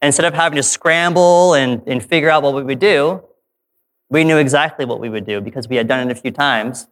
instead 0.02 0.26
of 0.26 0.34
having 0.34 0.58
to 0.58 0.64
scramble 0.64 1.54
and, 1.54 1.82
and 1.88 2.04
figure 2.04 2.30
out 2.30 2.44
what 2.44 2.54
we 2.54 2.64
would 2.64 2.80
do, 2.80 3.22
we 4.10 4.24
knew 4.24 4.38
exactly 4.38 4.86
what 4.86 5.00
we 5.00 5.10
would 5.10 5.26
do 5.26 5.40
because 5.40 5.68
we 5.68 5.76
had 5.76 5.88
done 5.88 6.10
it 6.10 6.12
a 6.12 6.20
few 6.20 6.32
times. 6.32 6.88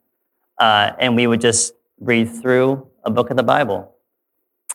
Uh, 0.57 0.91
and 0.99 1.15
we 1.15 1.27
would 1.27 1.41
just 1.41 1.73
read 1.99 2.25
through 2.25 2.87
a 3.03 3.09
book 3.09 3.29
of 3.29 3.37
the 3.37 3.43
Bible. 3.43 3.93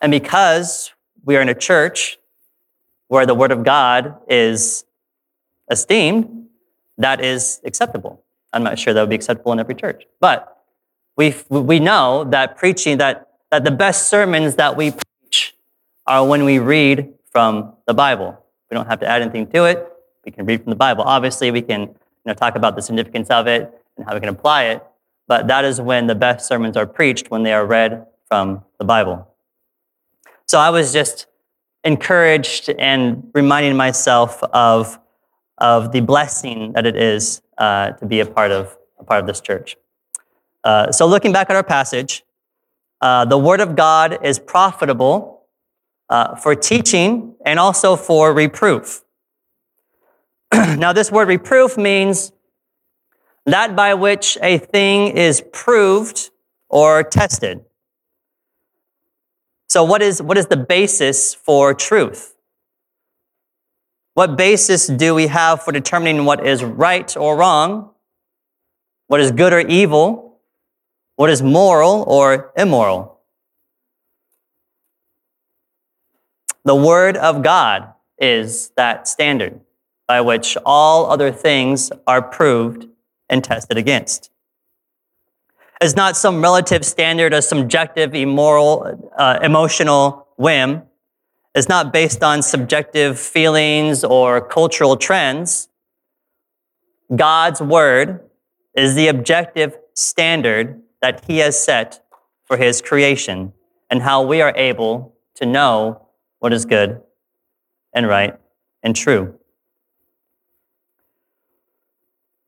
And 0.00 0.10
because 0.10 0.92
we 1.24 1.36
are 1.36 1.40
in 1.40 1.48
a 1.48 1.54
church 1.54 2.18
where 3.08 3.26
the 3.26 3.34
Word 3.34 3.52
of 3.52 3.62
God 3.62 4.16
is 4.28 4.84
esteemed, 5.70 6.41
that 7.04 7.24
is 7.24 7.60
acceptable. 7.64 8.22
I'm 8.52 8.62
not 8.62 8.78
sure 8.78 8.92
that 8.92 9.00
would 9.00 9.10
be 9.10 9.16
acceptable 9.16 9.52
in 9.52 9.60
every 9.60 9.74
church. 9.74 10.04
But 10.20 10.56
we, 11.16 11.34
we 11.48 11.80
know 11.80 12.24
that 12.24 12.56
preaching, 12.56 12.98
that, 12.98 13.28
that 13.50 13.64
the 13.64 13.70
best 13.70 14.08
sermons 14.08 14.56
that 14.56 14.76
we 14.76 14.92
preach 14.92 15.54
are 16.06 16.26
when 16.26 16.44
we 16.44 16.58
read 16.58 17.12
from 17.30 17.74
the 17.86 17.94
Bible. 17.94 18.38
We 18.70 18.74
don't 18.74 18.86
have 18.86 19.00
to 19.00 19.06
add 19.06 19.22
anything 19.22 19.46
to 19.48 19.64
it. 19.64 19.86
We 20.24 20.32
can 20.32 20.46
read 20.46 20.62
from 20.62 20.70
the 20.70 20.76
Bible. 20.76 21.04
Obviously, 21.04 21.50
we 21.50 21.62
can 21.62 21.80
you 21.82 21.96
know, 22.26 22.34
talk 22.34 22.56
about 22.56 22.76
the 22.76 22.82
significance 22.82 23.28
of 23.30 23.46
it 23.46 23.70
and 23.96 24.06
how 24.06 24.14
we 24.14 24.20
can 24.20 24.28
apply 24.28 24.64
it. 24.64 24.82
But 25.28 25.48
that 25.48 25.64
is 25.64 25.80
when 25.80 26.06
the 26.06 26.14
best 26.14 26.46
sermons 26.46 26.76
are 26.76 26.86
preached, 26.86 27.30
when 27.30 27.42
they 27.42 27.52
are 27.52 27.66
read 27.66 28.06
from 28.26 28.64
the 28.78 28.84
Bible. 28.84 29.28
So 30.46 30.58
I 30.58 30.70
was 30.70 30.92
just 30.92 31.26
encouraged 31.84 32.68
and 32.70 33.30
reminding 33.34 33.76
myself 33.76 34.42
of, 34.44 34.98
of 35.62 35.92
the 35.92 36.00
blessing 36.00 36.72
that 36.72 36.84
it 36.84 36.96
is 36.96 37.40
uh, 37.56 37.92
to 37.92 38.04
be 38.04 38.20
a 38.20 38.26
part 38.26 38.50
of, 38.50 38.76
a 38.98 39.04
part 39.04 39.20
of 39.20 39.26
this 39.26 39.40
church. 39.40 39.76
Uh, 40.62 40.92
so 40.92 41.06
looking 41.06 41.32
back 41.32 41.48
at 41.48 41.56
our 41.56 41.64
passage, 41.64 42.22
uh, 43.00 43.24
the 43.24 43.38
Word 43.38 43.60
of 43.60 43.74
God 43.74 44.18
is 44.22 44.38
profitable 44.38 45.46
uh, 46.10 46.36
for 46.36 46.54
teaching 46.54 47.34
and 47.46 47.58
also 47.58 47.96
for 47.96 48.34
reproof 48.34 49.02
now, 50.76 50.92
this 50.92 51.10
word 51.10 51.28
reproof 51.28 51.78
means 51.78 52.30
that 53.46 53.74
by 53.74 53.94
which 53.94 54.36
a 54.42 54.58
thing 54.58 55.16
is 55.16 55.42
proved 55.52 56.30
or 56.68 57.02
tested. 57.02 57.64
So, 59.68 59.82
what 59.82 60.02
is, 60.02 60.20
what 60.20 60.36
is 60.36 60.48
the 60.48 60.58
basis 60.58 61.32
for 61.32 61.72
truth? 61.72 62.36
What 64.14 64.36
basis 64.36 64.86
do 64.86 65.14
we 65.14 65.28
have 65.28 65.62
for 65.62 65.72
determining 65.72 66.24
what 66.24 66.46
is 66.46 66.62
right 66.62 67.16
or 67.16 67.36
wrong? 67.36 67.90
What 69.06 69.20
is 69.20 69.30
good 69.30 69.52
or 69.52 69.60
evil? 69.60 70.40
What 71.16 71.30
is 71.30 71.42
moral 71.42 72.04
or 72.06 72.52
immoral? 72.56 73.20
The 76.64 76.74
Word 76.74 77.16
of 77.16 77.42
God 77.42 77.92
is 78.18 78.70
that 78.76 79.08
standard 79.08 79.60
by 80.06 80.20
which 80.20 80.56
all 80.64 81.10
other 81.10 81.32
things 81.32 81.90
are 82.06 82.22
proved 82.22 82.86
and 83.28 83.42
tested 83.42 83.78
against. 83.78 84.30
It's 85.80 85.96
not 85.96 86.16
some 86.16 86.40
relative 86.40 86.84
standard, 86.84 87.32
a 87.32 87.42
subjective, 87.42 88.14
immoral, 88.14 89.10
uh, 89.16 89.40
emotional 89.42 90.28
whim. 90.36 90.82
It's 91.54 91.68
not 91.68 91.92
based 91.92 92.22
on 92.22 92.42
subjective 92.42 93.18
feelings 93.18 94.04
or 94.04 94.40
cultural 94.40 94.96
trends. 94.96 95.68
God's 97.14 97.60
word 97.60 98.20
is 98.74 98.94
the 98.94 99.08
objective 99.08 99.76
standard 99.92 100.80
that 101.02 101.24
He 101.26 101.38
has 101.38 101.62
set 101.62 102.02
for 102.46 102.56
His 102.56 102.80
creation 102.80 103.52
and 103.90 104.02
how 104.02 104.22
we 104.22 104.40
are 104.40 104.54
able 104.56 105.14
to 105.34 105.44
know 105.44 106.06
what 106.38 106.54
is 106.54 106.64
good 106.64 107.02
and 107.92 108.08
right 108.08 108.38
and 108.82 108.96
true. 108.96 109.38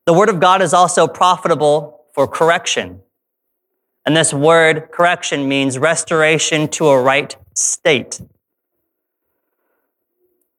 The 0.05 0.13
word 0.13 0.29
of 0.29 0.39
God 0.39 0.61
is 0.63 0.73
also 0.73 1.07
profitable 1.07 2.05
for 2.13 2.27
correction. 2.27 3.01
And 4.05 4.15
this 4.15 4.33
word 4.33 4.91
correction 4.91 5.47
means 5.47 5.77
restoration 5.77 6.67
to 6.69 6.87
a 6.87 7.01
right 7.01 7.35
state. 7.53 8.21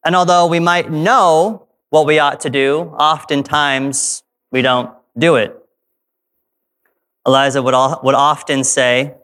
And 0.06 0.14
although 0.14 0.46
we 0.46 0.60
might 0.60 0.90
know 0.90 1.66
what 1.90 2.06
we 2.06 2.20
ought 2.20 2.40
to 2.42 2.50
do, 2.50 2.94
oftentimes 2.96 4.22
we 4.52 4.62
don't 4.62 4.90
do 5.18 5.34
it. 5.34 5.56
Eliza 7.26 7.60
would, 7.60 7.74
would 8.04 8.14
often 8.14 8.62
say, 8.62 9.14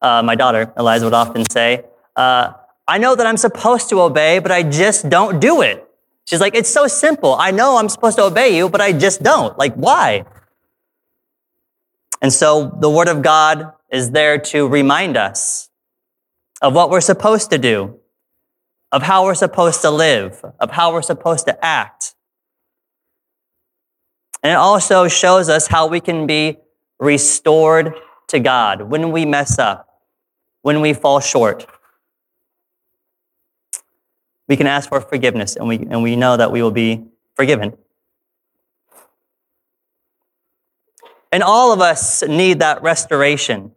uh, 0.00 0.22
my 0.22 0.36
daughter, 0.36 0.72
Eliza, 0.78 1.06
would 1.06 1.14
often 1.14 1.50
say, 1.50 1.84
uh, 2.14 2.52
I 2.86 2.98
know 2.98 3.16
that 3.16 3.26
I'm 3.26 3.36
supposed 3.36 3.88
to 3.88 4.00
obey, 4.00 4.38
but 4.38 4.52
I 4.52 4.62
just 4.62 5.10
don't 5.10 5.40
do 5.40 5.62
it. 5.62 5.84
She's 6.26 6.40
like, 6.40 6.54
it's 6.54 6.68
so 6.70 6.86
simple. 6.86 7.34
I 7.34 7.50
know 7.50 7.76
I'm 7.76 7.88
supposed 7.88 8.16
to 8.18 8.22
obey 8.22 8.56
you, 8.56 8.68
but 8.68 8.80
I 8.80 8.92
just 8.92 9.24
don't. 9.24 9.58
Like, 9.58 9.74
why? 9.74 10.26
And 12.22 12.32
so 12.32 12.76
the 12.78 12.88
Word 12.88 13.08
of 13.08 13.22
God 13.22 13.72
is 13.90 14.12
there 14.12 14.38
to 14.38 14.68
remind 14.68 15.16
us 15.16 15.70
of 16.62 16.72
what 16.72 16.88
we're 16.88 17.00
supposed 17.00 17.50
to 17.50 17.58
do, 17.58 17.99
of 18.92 19.02
how 19.02 19.24
we're 19.24 19.34
supposed 19.34 19.82
to 19.82 19.90
live, 19.90 20.44
of 20.58 20.70
how 20.70 20.92
we're 20.92 21.02
supposed 21.02 21.46
to 21.46 21.64
act. 21.64 22.14
And 24.42 24.52
it 24.52 24.56
also 24.56 25.06
shows 25.08 25.48
us 25.48 25.66
how 25.66 25.86
we 25.86 26.00
can 26.00 26.26
be 26.26 26.58
restored 26.98 27.94
to 28.28 28.40
God 28.40 28.82
when 28.82 29.12
we 29.12 29.26
mess 29.26 29.58
up, 29.58 29.88
when 30.62 30.80
we 30.80 30.92
fall 30.92 31.20
short 31.20 31.66
we 34.50 34.56
can 34.56 34.66
ask 34.66 34.88
for 34.88 35.00
forgiveness 35.00 35.54
and 35.54 35.68
we, 35.68 35.76
and 35.76 36.02
we 36.02 36.16
know 36.16 36.36
that 36.36 36.50
we 36.50 36.60
will 36.60 36.72
be 36.72 37.04
forgiven. 37.36 37.72
And 41.30 41.44
all 41.44 41.72
of 41.72 41.80
us 41.80 42.24
need 42.24 42.58
that 42.58 42.82
restoration. 42.82 43.70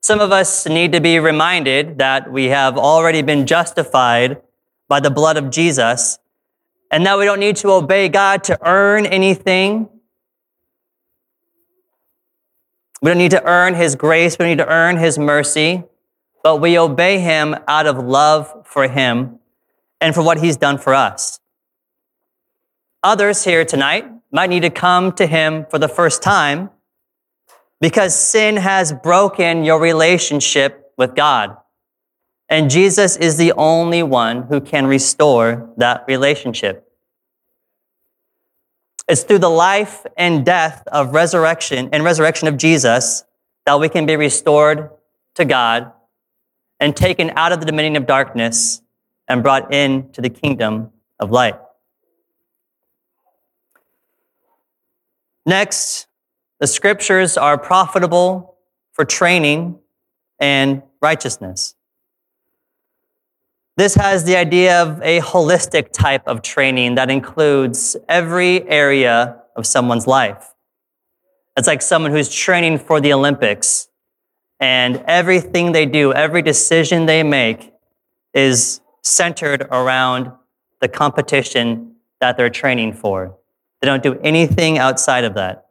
Some 0.00 0.20
of 0.20 0.32
us 0.32 0.66
need 0.66 0.92
to 0.92 1.00
be 1.00 1.18
reminded 1.18 1.98
that 1.98 2.30
we 2.30 2.46
have 2.46 2.78
already 2.78 3.22
been 3.22 3.46
justified 3.46 4.40
by 4.88 5.00
the 5.00 5.10
blood 5.10 5.36
of 5.36 5.50
Jesus 5.50 6.18
and 6.90 7.04
that 7.04 7.18
we 7.18 7.24
don't 7.24 7.40
need 7.40 7.56
to 7.56 7.70
obey 7.70 8.08
God 8.08 8.44
to 8.44 8.58
earn 8.66 9.04
anything. 9.04 9.88
We 13.02 13.10
don't 13.10 13.18
need 13.18 13.32
to 13.32 13.44
earn 13.44 13.74
His 13.74 13.94
grace. 13.94 14.38
We 14.38 14.44
don't 14.44 14.56
need 14.56 14.64
to 14.64 14.68
earn 14.68 14.96
His 14.96 15.18
mercy, 15.18 15.84
but 16.42 16.56
we 16.56 16.78
obey 16.78 17.20
Him 17.20 17.54
out 17.66 17.86
of 17.86 17.98
love 17.98 18.66
for 18.66 18.88
Him 18.88 19.38
and 20.00 20.14
for 20.14 20.22
what 20.22 20.38
he's 20.38 20.56
done 20.56 20.78
for 20.78 20.94
us. 20.94 21.40
Others 23.02 23.44
here 23.44 23.64
tonight 23.64 24.06
might 24.30 24.50
need 24.50 24.60
to 24.60 24.70
come 24.70 25.12
to 25.12 25.26
him 25.26 25.66
for 25.70 25.78
the 25.78 25.88
first 25.88 26.22
time 26.22 26.70
because 27.80 28.14
sin 28.14 28.56
has 28.56 28.92
broken 28.92 29.64
your 29.64 29.80
relationship 29.80 30.92
with 30.96 31.14
God. 31.14 31.56
And 32.48 32.70
Jesus 32.70 33.16
is 33.16 33.36
the 33.36 33.52
only 33.52 34.02
one 34.02 34.44
who 34.44 34.60
can 34.60 34.86
restore 34.86 35.70
that 35.76 36.04
relationship. 36.08 36.84
It's 39.06 39.22
through 39.22 39.38
the 39.38 39.50
life 39.50 40.04
and 40.16 40.44
death 40.44 40.82
of 40.88 41.14
resurrection 41.14 41.90
and 41.92 42.04
resurrection 42.04 42.48
of 42.48 42.56
Jesus 42.56 43.24
that 43.64 43.78
we 43.80 43.88
can 43.88 44.06
be 44.06 44.16
restored 44.16 44.90
to 45.34 45.44
God 45.44 45.92
and 46.80 46.96
taken 46.96 47.30
out 47.36 47.52
of 47.52 47.60
the 47.60 47.66
dominion 47.66 47.96
of 47.96 48.06
darkness 48.06 48.82
and 49.28 49.42
brought 49.42 49.72
into 49.72 50.20
the 50.20 50.30
kingdom 50.30 50.90
of 51.20 51.30
light. 51.30 51.58
Next, 55.46 56.07
the 56.60 56.66
scriptures 56.66 57.36
are 57.36 57.56
profitable 57.56 58.56
for 58.92 59.04
training 59.04 59.78
and 60.40 60.82
righteousness. 61.00 61.74
This 63.76 63.94
has 63.94 64.24
the 64.24 64.36
idea 64.36 64.82
of 64.82 65.00
a 65.02 65.20
holistic 65.20 65.92
type 65.92 66.26
of 66.26 66.42
training 66.42 66.96
that 66.96 67.10
includes 67.10 67.96
every 68.08 68.68
area 68.68 69.40
of 69.54 69.66
someone's 69.66 70.06
life. 70.06 70.52
It's 71.56 71.68
like 71.68 71.82
someone 71.82 72.10
who's 72.10 72.28
training 72.28 72.78
for 72.78 73.00
the 73.00 73.12
Olympics, 73.12 73.88
and 74.60 74.96
everything 75.06 75.70
they 75.70 75.86
do, 75.86 76.12
every 76.12 76.42
decision 76.42 77.06
they 77.06 77.22
make 77.22 77.72
is 78.34 78.80
centered 79.02 79.62
around 79.70 80.32
the 80.80 80.88
competition 80.88 81.94
that 82.20 82.36
they're 82.36 82.50
training 82.50 82.92
for. 82.92 83.36
They 83.80 83.86
don't 83.86 84.02
do 84.02 84.18
anything 84.24 84.78
outside 84.78 85.22
of 85.22 85.34
that. 85.34 85.67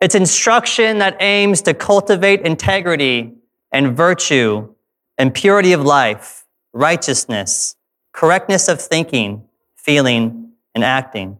It's 0.00 0.14
instruction 0.14 0.98
that 0.98 1.16
aims 1.20 1.62
to 1.62 1.74
cultivate 1.74 2.42
integrity 2.42 3.34
and 3.72 3.96
virtue 3.96 4.72
and 5.16 5.34
purity 5.34 5.72
of 5.72 5.82
life, 5.82 6.46
righteousness, 6.72 7.76
correctness 8.12 8.68
of 8.68 8.80
thinking, 8.80 9.44
feeling, 9.74 10.52
and 10.74 10.84
acting. 10.84 11.38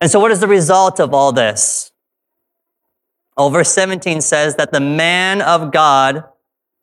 And 0.00 0.10
so, 0.10 0.20
what 0.20 0.30
is 0.30 0.40
the 0.40 0.48
result 0.48 1.00
of 1.00 1.12
all 1.12 1.32
this? 1.32 1.92
Well, 3.36 3.50
verse 3.50 3.70
17 3.72 4.22
says 4.22 4.56
that 4.56 4.72
the 4.72 4.80
man 4.80 5.42
of 5.42 5.70
God 5.70 6.24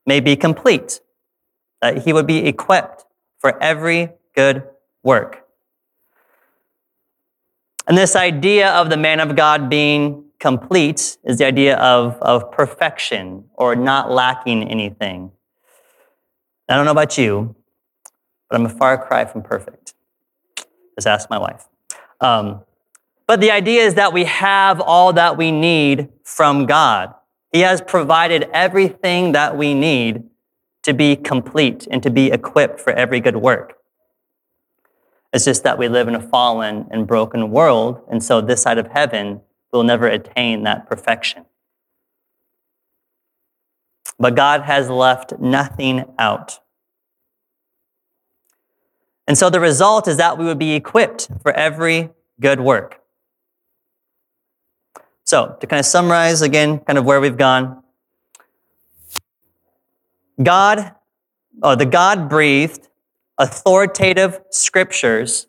may 0.05 0.19
be 0.19 0.35
complete, 0.35 0.99
that 1.81 2.03
he 2.05 2.13
would 2.13 2.27
be 2.27 2.45
equipped 2.45 3.05
for 3.39 3.61
every 3.61 4.09
good 4.35 4.63
work. 5.03 5.42
And 7.87 7.97
this 7.97 8.15
idea 8.15 8.71
of 8.71 8.89
the 8.89 8.97
man 8.97 9.19
of 9.19 9.35
God 9.35 9.69
being 9.69 10.25
complete 10.39 11.17
is 11.23 11.37
the 11.37 11.45
idea 11.45 11.77
of, 11.77 12.15
of 12.21 12.51
perfection 12.51 13.45
or 13.55 13.75
not 13.75 14.11
lacking 14.11 14.63
anything. 14.69 15.31
I 16.69 16.75
don't 16.75 16.85
know 16.85 16.91
about 16.91 17.17
you, 17.17 17.55
but 18.49 18.59
I'm 18.59 18.65
a 18.65 18.69
far 18.69 18.97
cry 18.97 19.25
from 19.25 19.41
perfect. 19.41 19.93
Just 20.95 21.07
ask 21.07 21.29
my 21.29 21.37
wife. 21.37 21.67
Um, 22.21 22.61
but 23.27 23.41
the 23.41 23.51
idea 23.51 23.83
is 23.83 23.95
that 23.95 24.13
we 24.13 24.25
have 24.25 24.79
all 24.79 25.13
that 25.13 25.37
we 25.37 25.51
need 25.51 26.09
from 26.23 26.65
God. 26.65 27.13
He 27.51 27.61
has 27.61 27.81
provided 27.81 28.49
everything 28.53 29.33
that 29.33 29.57
we 29.57 29.73
need 29.73 30.23
to 30.83 30.93
be 30.93 31.15
complete 31.15 31.87
and 31.89 32.03
to 32.03 32.09
be 32.09 32.31
equipped 32.31 32.79
for 32.79 32.91
every 32.93 33.19
good 33.19 33.37
work. 33.37 33.77
It's 35.33 35.45
just 35.45 35.63
that 35.63 35.79
we 35.79 35.87
live 35.87 36.07
in 36.07 36.13
a 36.13 36.21
fallen 36.21 36.87
and 36.91 37.07
broken 37.07 37.49
world, 37.49 38.01
and 38.09 38.23
so 38.23 38.39
this 38.39 38.61
side 38.61 38.77
of 38.77 38.87
heaven 38.87 39.41
will 39.71 39.83
never 39.83 40.07
attain 40.07 40.63
that 40.63 40.87
perfection. 40.87 41.45
But 44.19 44.35
God 44.35 44.61
has 44.61 44.89
left 44.89 45.39
nothing 45.39 46.05
out. 46.19 46.59
And 49.27 49.35
so 49.35 49.49
the 49.49 49.59
result 49.59 50.07
is 50.07 50.17
that 50.17 50.37
we 50.37 50.45
would 50.45 50.59
be 50.59 50.73
equipped 50.73 51.29
for 51.41 51.51
every 51.53 52.11
good 52.39 52.59
work. 52.59 53.01
So, 55.23 55.57
to 55.61 55.67
kind 55.67 55.79
of 55.79 55.85
summarize 55.85 56.41
again, 56.41 56.79
kind 56.79 56.99
of 56.99 57.05
where 57.05 57.21
we've 57.21 57.37
gone, 57.37 57.81
God, 60.41 60.93
oh, 61.63 61.75
the 61.75 61.85
God 61.85 62.29
breathed, 62.29 62.89
authoritative 63.37 64.41
scriptures 64.49 65.47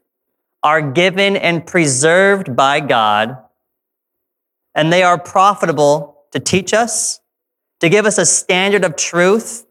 are 0.62 0.80
given 0.80 1.37
and 1.37 1.66
preserved 1.66 2.57
by 2.57 2.80
God, 2.80 3.37
and 4.74 4.93
they 4.93 5.03
are 5.03 5.18
profitable 5.18 6.24
to 6.32 6.41
teach 6.41 6.72
us, 6.72 7.20
to 7.80 7.89
give 7.89 8.07
us 8.07 8.18
a 8.18 8.26
standard 8.26 8.85
of 8.85 8.97
truth, 8.97 9.66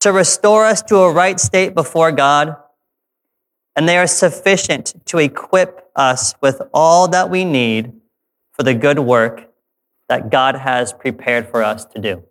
to 0.00 0.12
restore 0.12 0.64
us 0.64 0.82
to 0.82 0.96
a 0.96 1.12
right 1.12 1.38
state 1.38 1.74
before 1.74 2.12
God, 2.12 2.56
and 3.74 3.88
they 3.88 3.98
are 3.98 4.06
sufficient 4.06 4.94
to 5.06 5.18
equip 5.18 5.90
us 5.94 6.34
with 6.40 6.62
all 6.72 7.08
that 7.08 7.30
we 7.30 7.44
need 7.44 7.92
for 8.52 8.62
the 8.62 8.74
good 8.74 8.98
work 8.98 9.50
that 10.08 10.30
God 10.30 10.56
has 10.56 10.92
prepared 10.92 11.50
for 11.50 11.62
us 11.62 11.84
to 11.86 12.00
do. 12.00 12.22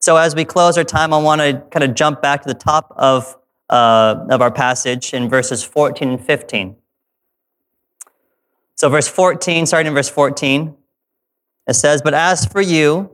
So, 0.00 0.16
as 0.16 0.34
we 0.34 0.46
close 0.46 0.78
our 0.78 0.84
time, 0.84 1.12
I 1.12 1.18
want 1.18 1.42
to 1.42 1.62
kind 1.70 1.84
of 1.84 1.94
jump 1.94 2.22
back 2.22 2.42
to 2.42 2.48
the 2.48 2.54
top 2.54 2.92
of, 2.96 3.36
uh, 3.68 4.26
of 4.30 4.40
our 4.40 4.50
passage 4.50 5.12
in 5.12 5.28
verses 5.28 5.62
14 5.62 6.08
and 6.08 6.24
15. 6.24 6.76
So, 8.76 8.88
verse 8.88 9.06
14, 9.06 9.66
starting 9.66 9.88
in 9.88 9.94
verse 9.94 10.08
14, 10.08 10.74
it 11.66 11.74
says, 11.74 12.00
But 12.00 12.14
as 12.14 12.46
for 12.46 12.62
you, 12.62 13.10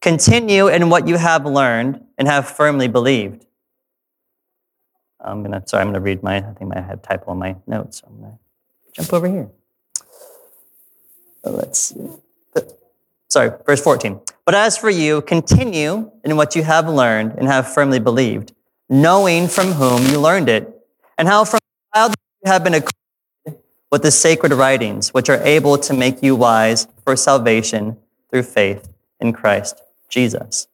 continue 0.00 0.68
in 0.68 0.90
what 0.90 1.08
you 1.08 1.16
have 1.16 1.44
learned 1.44 2.04
and 2.16 2.28
have 2.28 2.48
firmly 2.48 2.86
believed. 2.86 3.46
I'm 5.18 5.42
gonna, 5.42 5.62
sorry, 5.66 5.82
I'm 5.82 5.88
gonna 5.88 6.00
read 6.00 6.22
my, 6.22 6.36
I 6.36 6.54
think 6.54 6.74
I 6.74 6.80
have 6.80 7.02
typo 7.02 7.32
on 7.32 7.38
my 7.38 7.56
notes. 7.66 8.00
So 8.00 8.06
I'm 8.08 8.20
gonna 8.20 8.38
jump 8.92 9.12
over 9.12 9.26
here. 9.26 9.50
Let's 11.42 11.78
see. 11.80 12.10
Sorry, 13.28 13.50
verse 13.66 13.82
14. 13.82 14.20
But 14.44 14.54
as 14.54 14.76
for 14.76 14.90
you, 14.90 15.22
continue 15.22 16.10
in 16.24 16.36
what 16.36 16.56
you 16.56 16.62
have 16.62 16.88
learned 16.88 17.32
and 17.38 17.46
have 17.46 17.72
firmly 17.72 18.00
believed, 18.00 18.52
knowing 18.88 19.48
from 19.48 19.72
whom 19.72 20.02
you 20.06 20.18
learned 20.18 20.48
it, 20.48 20.74
and 21.18 21.28
how 21.28 21.44
from 21.44 21.60
child 21.94 22.14
you 22.44 22.50
have 22.50 22.64
been 22.64 22.74
acquainted 22.74 23.62
with 23.92 24.02
the 24.02 24.10
sacred 24.10 24.52
writings, 24.52 25.10
which 25.10 25.28
are 25.28 25.42
able 25.42 25.76
to 25.78 25.92
make 25.92 26.22
you 26.22 26.34
wise 26.34 26.86
for 27.04 27.16
salvation 27.16 27.96
through 28.30 28.44
faith 28.44 28.88
in 29.20 29.32
Christ 29.32 29.80
Jesus. 30.08 30.68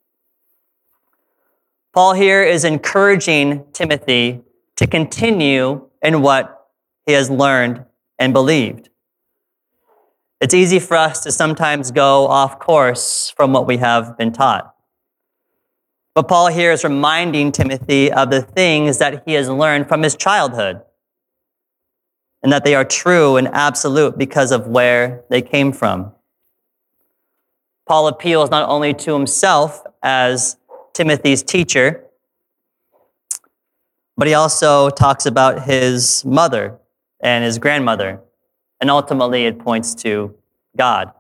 Paul 1.92 2.12
here 2.12 2.42
is 2.42 2.64
encouraging 2.64 3.64
Timothy 3.72 4.42
to 4.76 4.86
continue 4.86 5.88
in 6.02 6.20
what 6.20 6.68
he 7.06 7.12
has 7.12 7.30
learned 7.30 7.84
and 8.18 8.32
believed. 8.32 8.90
It's 10.40 10.52
easy 10.52 10.78
for 10.78 10.96
us 10.96 11.20
to 11.20 11.32
sometimes 11.32 11.90
go 11.90 12.26
off 12.26 12.58
course 12.58 13.32
from 13.36 13.52
what 13.54 13.66
we 13.66 13.78
have 13.78 14.18
been 14.18 14.32
taught. 14.32 14.74
But 16.14 16.28
Paul 16.28 16.48
here 16.48 16.72
is 16.72 16.84
reminding 16.84 17.52
Timothy 17.52 18.12
of 18.12 18.30
the 18.30 18.42
things 18.42 18.98
that 18.98 19.22
he 19.26 19.32
has 19.32 19.48
learned 19.48 19.88
from 19.88 20.02
his 20.02 20.14
childhood 20.14 20.82
and 22.42 22.52
that 22.52 22.64
they 22.64 22.74
are 22.74 22.84
true 22.84 23.36
and 23.36 23.48
absolute 23.48 24.18
because 24.18 24.52
of 24.52 24.66
where 24.66 25.24
they 25.30 25.40
came 25.40 25.72
from. 25.72 26.12
Paul 27.88 28.08
appeals 28.08 28.50
not 28.50 28.68
only 28.68 28.92
to 28.92 29.14
himself 29.14 29.82
as 30.02 30.58
Timothy's 30.92 31.42
teacher, 31.42 32.04
but 34.18 34.26
he 34.26 34.34
also 34.34 34.90
talks 34.90 35.24
about 35.24 35.64
his 35.64 36.24
mother 36.24 36.78
and 37.20 37.42
his 37.44 37.58
grandmother 37.58 38.20
and 38.80 38.90
ultimately 38.90 39.46
it 39.46 39.58
points 39.58 39.94
to 39.94 40.34
God. 40.76 41.12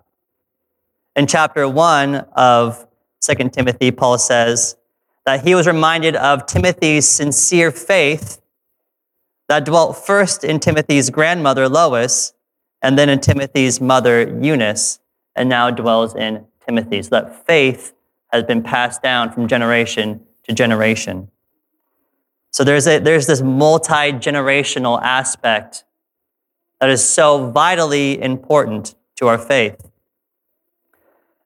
In 1.14 1.26
chapter 1.26 1.68
1 1.68 2.14
of 2.34 2.86
2 3.20 3.48
Timothy, 3.50 3.90
Paul 3.90 4.18
says 4.18 4.76
that 5.24 5.44
he 5.44 5.54
was 5.54 5.66
reminded 5.66 6.14
of 6.16 6.46
Timothy's 6.46 7.08
sincere 7.08 7.70
faith 7.70 8.40
that 9.48 9.64
dwelt 9.64 9.96
first 9.96 10.44
in 10.44 10.60
Timothy's 10.60 11.10
grandmother, 11.10 11.68
Lois, 11.68 12.34
and 12.82 12.98
then 12.98 13.08
in 13.08 13.20
Timothy's 13.20 13.80
mother, 13.80 14.22
Eunice, 14.40 15.00
and 15.34 15.48
now 15.48 15.70
dwells 15.70 16.14
in 16.14 16.46
Timothy. 16.66 17.02
So 17.02 17.10
that 17.10 17.46
faith 17.46 17.92
has 18.32 18.42
been 18.44 18.62
passed 18.62 19.02
down 19.02 19.32
from 19.32 19.48
generation 19.48 20.20
to 20.44 20.52
generation. 20.52 21.30
So 22.50 22.64
there's, 22.64 22.86
a, 22.86 22.98
there's 22.98 23.26
this 23.26 23.42
multi 23.42 24.12
generational 24.12 25.00
aspect 25.02 25.84
that 26.80 26.90
is 26.90 27.04
so 27.04 27.50
vitally 27.50 28.20
important 28.20 28.94
to 29.16 29.28
our 29.28 29.38
faith. 29.38 29.90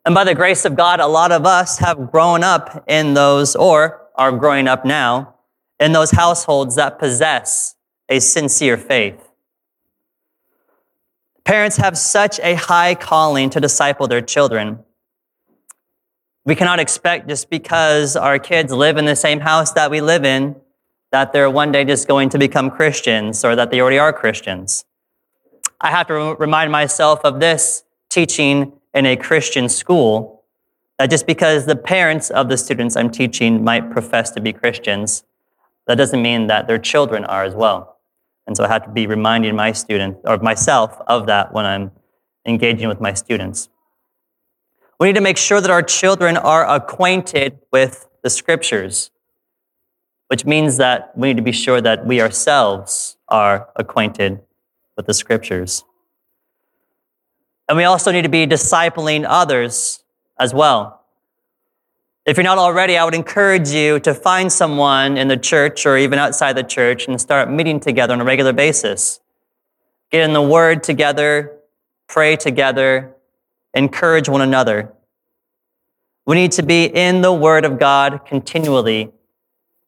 And 0.04 0.14
by 0.14 0.24
the 0.24 0.34
grace 0.34 0.64
of 0.64 0.76
God, 0.76 1.00
a 1.00 1.06
lot 1.06 1.30
of 1.30 1.44
us 1.44 1.78
have 1.78 2.10
grown 2.10 2.42
up 2.42 2.84
in 2.86 3.14
those, 3.14 3.54
or 3.54 4.08
are 4.16 4.32
growing 4.32 4.66
up 4.66 4.84
now, 4.84 5.34
in 5.78 5.92
those 5.92 6.10
households 6.10 6.74
that 6.76 6.98
possess 6.98 7.76
a 8.08 8.18
sincere 8.18 8.76
faith. 8.76 9.30
Parents 11.44 11.76
have 11.76 11.96
such 11.96 12.38
a 12.40 12.54
high 12.54 12.94
calling 12.94 13.50
to 13.50 13.60
disciple 13.60 14.06
their 14.08 14.20
children. 14.20 14.80
We 16.44 16.54
cannot 16.54 16.80
expect 16.80 17.28
just 17.28 17.50
because 17.50 18.16
our 18.16 18.38
kids 18.38 18.72
live 18.72 18.96
in 18.96 19.04
the 19.04 19.16
same 19.16 19.40
house 19.40 19.72
that 19.72 19.90
we 19.90 20.00
live 20.00 20.24
in 20.24 20.56
that 21.12 21.32
they're 21.32 21.50
one 21.50 21.72
day 21.72 21.84
just 21.84 22.08
going 22.08 22.28
to 22.30 22.38
become 22.38 22.70
Christians 22.70 23.44
or 23.44 23.56
that 23.56 23.70
they 23.70 23.80
already 23.80 23.98
are 23.98 24.12
Christians. 24.12 24.84
I 25.80 25.90
have 25.90 26.06
to 26.08 26.14
remind 26.38 26.70
myself 26.70 27.20
of 27.24 27.40
this 27.40 27.84
teaching 28.10 28.72
in 28.92 29.06
a 29.06 29.16
Christian 29.16 29.68
school 29.68 30.44
That 30.98 31.08
just 31.08 31.26
because 31.26 31.64
the 31.64 31.76
parents 31.76 32.28
of 32.28 32.50
the 32.50 32.58
students 32.58 32.94
I'm 32.94 33.10
teaching 33.10 33.64
might 33.64 33.90
profess 33.90 34.30
to 34.32 34.40
be 34.42 34.52
Christians, 34.52 35.24
that 35.86 35.94
doesn't 35.94 36.20
mean 36.20 36.48
that 36.48 36.66
their 36.66 36.78
children 36.78 37.24
are 37.24 37.42
as 37.42 37.54
well. 37.54 37.96
And 38.46 38.54
so 38.54 38.64
I 38.64 38.68
have 38.68 38.84
to 38.84 38.90
be 38.90 39.06
reminding 39.06 39.56
my 39.56 39.72
students 39.72 40.20
or 40.24 40.36
myself 40.38 41.00
of 41.06 41.26
that 41.26 41.54
when 41.54 41.64
I'm 41.64 41.92
engaging 42.44 42.88
with 42.88 43.00
my 43.00 43.14
students. 43.14 43.70
We 44.98 45.06
need 45.06 45.14
to 45.14 45.22
make 45.22 45.38
sure 45.38 45.62
that 45.62 45.70
our 45.70 45.82
children 45.82 46.36
are 46.36 46.68
acquainted 46.68 47.58
with 47.72 48.06
the 48.22 48.28
scriptures, 48.28 49.10
which 50.28 50.44
means 50.44 50.76
that 50.76 51.12
we 51.16 51.28
need 51.28 51.38
to 51.38 51.42
be 51.42 51.52
sure 51.52 51.80
that 51.80 52.04
we 52.04 52.20
ourselves 52.20 53.16
are 53.28 53.70
acquainted 53.76 54.40
with 55.00 55.06
the 55.06 55.14
scriptures. 55.14 55.82
And 57.66 57.78
we 57.78 57.84
also 57.84 58.12
need 58.12 58.22
to 58.22 58.28
be 58.28 58.46
discipling 58.46 59.24
others 59.26 60.04
as 60.38 60.52
well. 60.52 61.00
If 62.26 62.36
you're 62.36 62.44
not 62.44 62.58
already, 62.58 62.98
I 62.98 63.04
would 63.06 63.14
encourage 63.14 63.70
you 63.70 63.98
to 64.00 64.12
find 64.12 64.52
someone 64.52 65.16
in 65.16 65.28
the 65.28 65.38
church 65.38 65.86
or 65.86 65.96
even 65.96 66.18
outside 66.18 66.52
the 66.54 66.62
church 66.62 67.08
and 67.08 67.18
start 67.18 67.50
meeting 67.50 67.80
together 67.80 68.12
on 68.12 68.20
a 68.20 68.24
regular 68.24 68.52
basis. 68.52 69.20
Get 70.10 70.22
in 70.22 70.34
the 70.34 70.42
Word 70.42 70.82
together, 70.82 71.56
pray 72.06 72.36
together, 72.36 73.14
encourage 73.72 74.28
one 74.28 74.42
another. 74.42 74.92
We 76.26 76.36
need 76.36 76.52
to 76.52 76.62
be 76.62 76.84
in 76.84 77.22
the 77.22 77.32
Word 77.32 77.64
of 77.64 77.78
God 77.78 78.26
continually 78.26 79.12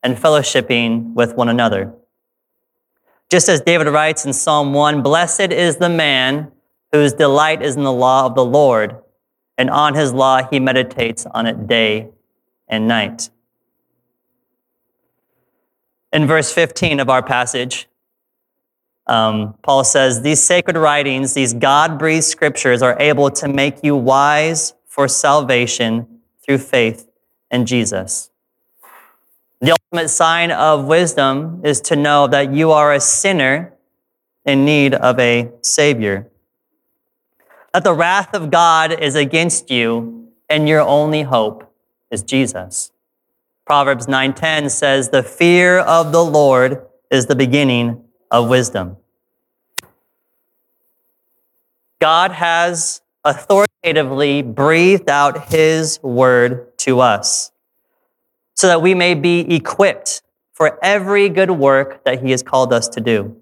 and 0.02 0.16
fellowshipping 0.16 1.12
with 1.12 1.34
one 1.34 1.50
another. 1.50 1.92
Just 3.33 3.49
as 3.49 3.62
David 3.62 3.87
writes 3.87 4.26
in 4.26 4.35
Psalm 4.35 4.74
1 4.74 5.03
Blessed 5.03 5.53
is 5.53 5.76
the 5.76 5.89
man 5.89 6.53
whose 6.93 7.14
delight 7.14 7.62
is 7.62 7.76
in 7.76 7.83
the 7.83 7.91
law 7.91 8.26
of 8.26 8.35
the 8.35 8.45
Lord, 8.45 8.95
and 9.57 9.70
on 9.70 9.95
his 9.95 10.12
law 10.12 10.47
he 10.51 10.61
meditates 10.61 11.24
on 11.24 11.47
it 11.47 11.66
day 11.66 12.11
and 12.68 12.87
night. 12.87 13.30
In 16.12 16.26
verse 16.26 16.53
15 16.53 17.01
of 17.01 17.09
our 17.09 17.22
passage, 17.22 17.89
um, 19.07 19.55
Paul 19.62 19.85
says, 19.85 20.20
These 20.20 20.43
sacred 20.43 20.76
writings, 20.76 21.33
these 21.33 21.55
God 21.55 21.99
breathed 21.99 22.24
scriptures, 22.24 22.83
are 22.83 23.01
able 23.01 23.30
to 23.30 23.49
make 23.49 23.83
you 23.83 23.97
wise 23.97 24.74
for 24.85 25.09
salvation 25.09 26.20
through 26.45 26.59
faith 26.59 27.09
in 27.51 27.64
Jesus. 27.64 28.28
The 29.62 29.70
ultimate 29.70 30.08
sign 30.08 30.50
of 30.50 30.86
wisdom 30.86 31.60
is 31.62 31.80
to 31.82 31.94
know 31.94 32.26
that 32.26 32.52
you 32.52 32.72
are 32.72 32.92
a 32.92 32.98
sinner 32.98 33.72
in 34.44 34.64
need 34.64 34.92
of 34.92 35.20
a 35.20 35.52
Savior. 35.60 36.28
That 37.72 37.84
the 37.84 37.94
wrath 37.94 38.34
of 38.34 38.50
God 38.50 38.92
is 38.92 39.14
against 39.14 39.70
you, 39.70 40.30
and 40.50 40.68
your 40.68 40.80
only 40.80 41.22
hope 41.22 41.72
is 42.10 42.24
Jesus. 42.24 42.90
Proverbs 43.64 44.08
9:10 44.08 44.68
says, 44.68 45.10
"The 45.10 45.22
fear 45.22 45.78
of 45.78 46.10
the 46.10 46.24
Lord 46.24 46.84
is 47.08 47.26
the 47.26 47.36
beginning 47.36 48.02
of 48.32 48.48
wisdom." 48.48 48.96
God 52.00 52.32
has 52.32 53.00
authoritatively 53.24 54.42
breathed 54.42 55.08
out 55.08 55.50
his 55.50 56.02
word 56.02 56.76
to 56.78 56.98
us 56.98 57.51
so 58.55 58.66
that 58.66 58.82
we 58.82 58.94
may 58.94 59.14
be 59.14 59.40
equipped 59.55 60.22
for 60.53 60.78
every 60.82 61.28
good 61.28 61.50
work 61.50 62.05
that 62.05 62.22
he 62.22 62.30
has 62.30 62.42
called 62.42 62.72
us 62.72 62.88
to 62.88 63.00
do. 63.00 63.36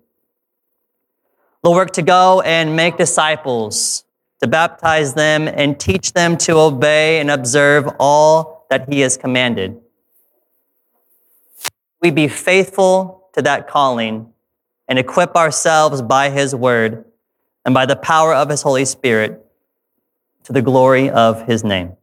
The 1.62 1.70
work 1.70 1.90
to 1.92 2.02
go 2.02 2.40
and 2.40 2.74
make 2.74 2.96
disciples, 2.96 4.04
to 4.40 4.46
baptize 4.46 5.14
them 5.14 5.46
and 5.46 5.78
teach 5.78 6.14
them 6.14 6.36
to 6.38 6.58
obey 6.58 7.20
and 7.20 7.30
observe 7.30 7.86
all 7.98 8.66
that 8.70 8.88
he 8.88 9.00
has 9.00 9.16
commanded. 9.16 9.78
We 12.00 12.10
be 12.10 12.28
faithful 12.28 13.28
to 13.34 13.42
that 13.42 13.68
calling 13.68 14.32
and 14.88 14.98
equip 14.98 15.36
ourselves 15.36 16.00
by 16.00 16.30
his 16.30 16.54
word 16.54 17.04
and 17.64 17.74
by 17.74 17.84
the 17.84 17.96
power 17.96 18.34
of 18.34 18.48
his 18.48 18.62
Holy 18.62 18.86
Spirit 18.86 19.44
to 20.44 20.52
the 20.52 20.62
glory 20.62 21.10
of 21.10 21.46
his 21.46 21.62
name. 21.62 21.96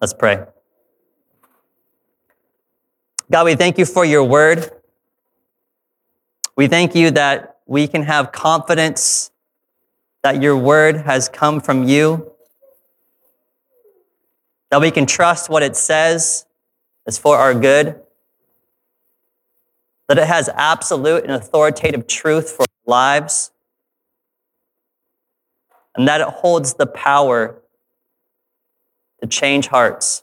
Let's 0.00 0.14
pray. 0.14 0.46
God, 3.28 3.44
we 3.44 3.56
thank 3.56 3.76
you 3.76 3.84
for 3.84 4.04
your 4.04 4.22
word. 4.22 4.70
We 6.54 6.68
thank 6.68 6.94
you 6.94 7.10
that 7.10 7.58
we 7.66 7.88
can 7.88 8.04
have 8.04 8.30
confidence 8.30 9.32
that 10.22 10.40
your 10.40 10.56
word 10.56 10.98
has 10.98 11.28
come 11.28 11.60
from 11.60 11.88
you, 11.88 12.32
that 14.70 14.80
we 14.80 14.92
can 14.92 15.06
trust 15.06 15.50
what 15.50 15.64
it 15.64 15.74
says 15.74 16.46
is 17.06 17.18
for 17.18 17.36
our 17.36 17.52
good, 17.52 18.00
that 20.08 20.18
it 20.18 20.26
has 20.28 20.48
absolute 20.50 21.24
and 21.24 21.32
authoritative 21.32 22.06
truth 22.06 22.52
for 22.52 22.62
our 22.62 22.90
lives, 22.90 23.50
and 25.96 26.06
that 26.06 26.20
it 26.20 26.28
holds 26.28 26.74
the 26.74 26.86
power 26.86 27.60
to 29.20 29.26
change 29.26 29.66
hearts. 29.66 30.22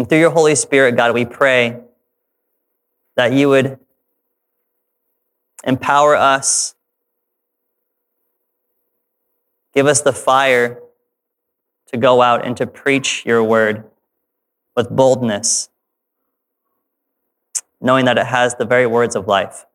And 0.00 0.08
through 0.08 0.20
your 0.20 0.30
Holy 0.30 0.54
Spirit, 0.54 0.96
God, 0.96 1.12
we 1.12 1.26
pray 1.26 1.78
that 3.16 3.34
you 3.34 3.50
would 3.50 3.78
empower 5.62 6.16
us 6.16 6.74
Give 9.74 9.86
us 9.86 10.00
the 10.00 10.12
fire 10.12 10.80
to 11.86 11.96
go 11.96 12.22
out 12.22 12.44
and 12.44 12.56
to 12.56 12.66
preach 12.66 13.24
your 13.24 13.42
word 13.42 13.84
with 14.76 14.90
boldness, 14.90 15.68
knowing 17.80 18.04
that 18.04 18.18
it 18.18 18.26
has 18.26 18.54
the 18.56 18.64
very 18.64 18.86
words 18.86 19.14
of 19.14 19.26
life. 19.26 19.66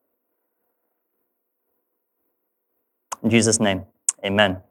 In 3.23 3.29
Jesus' 3.29 3.59
name, 3.59 3.85
amen. 4.23 4.61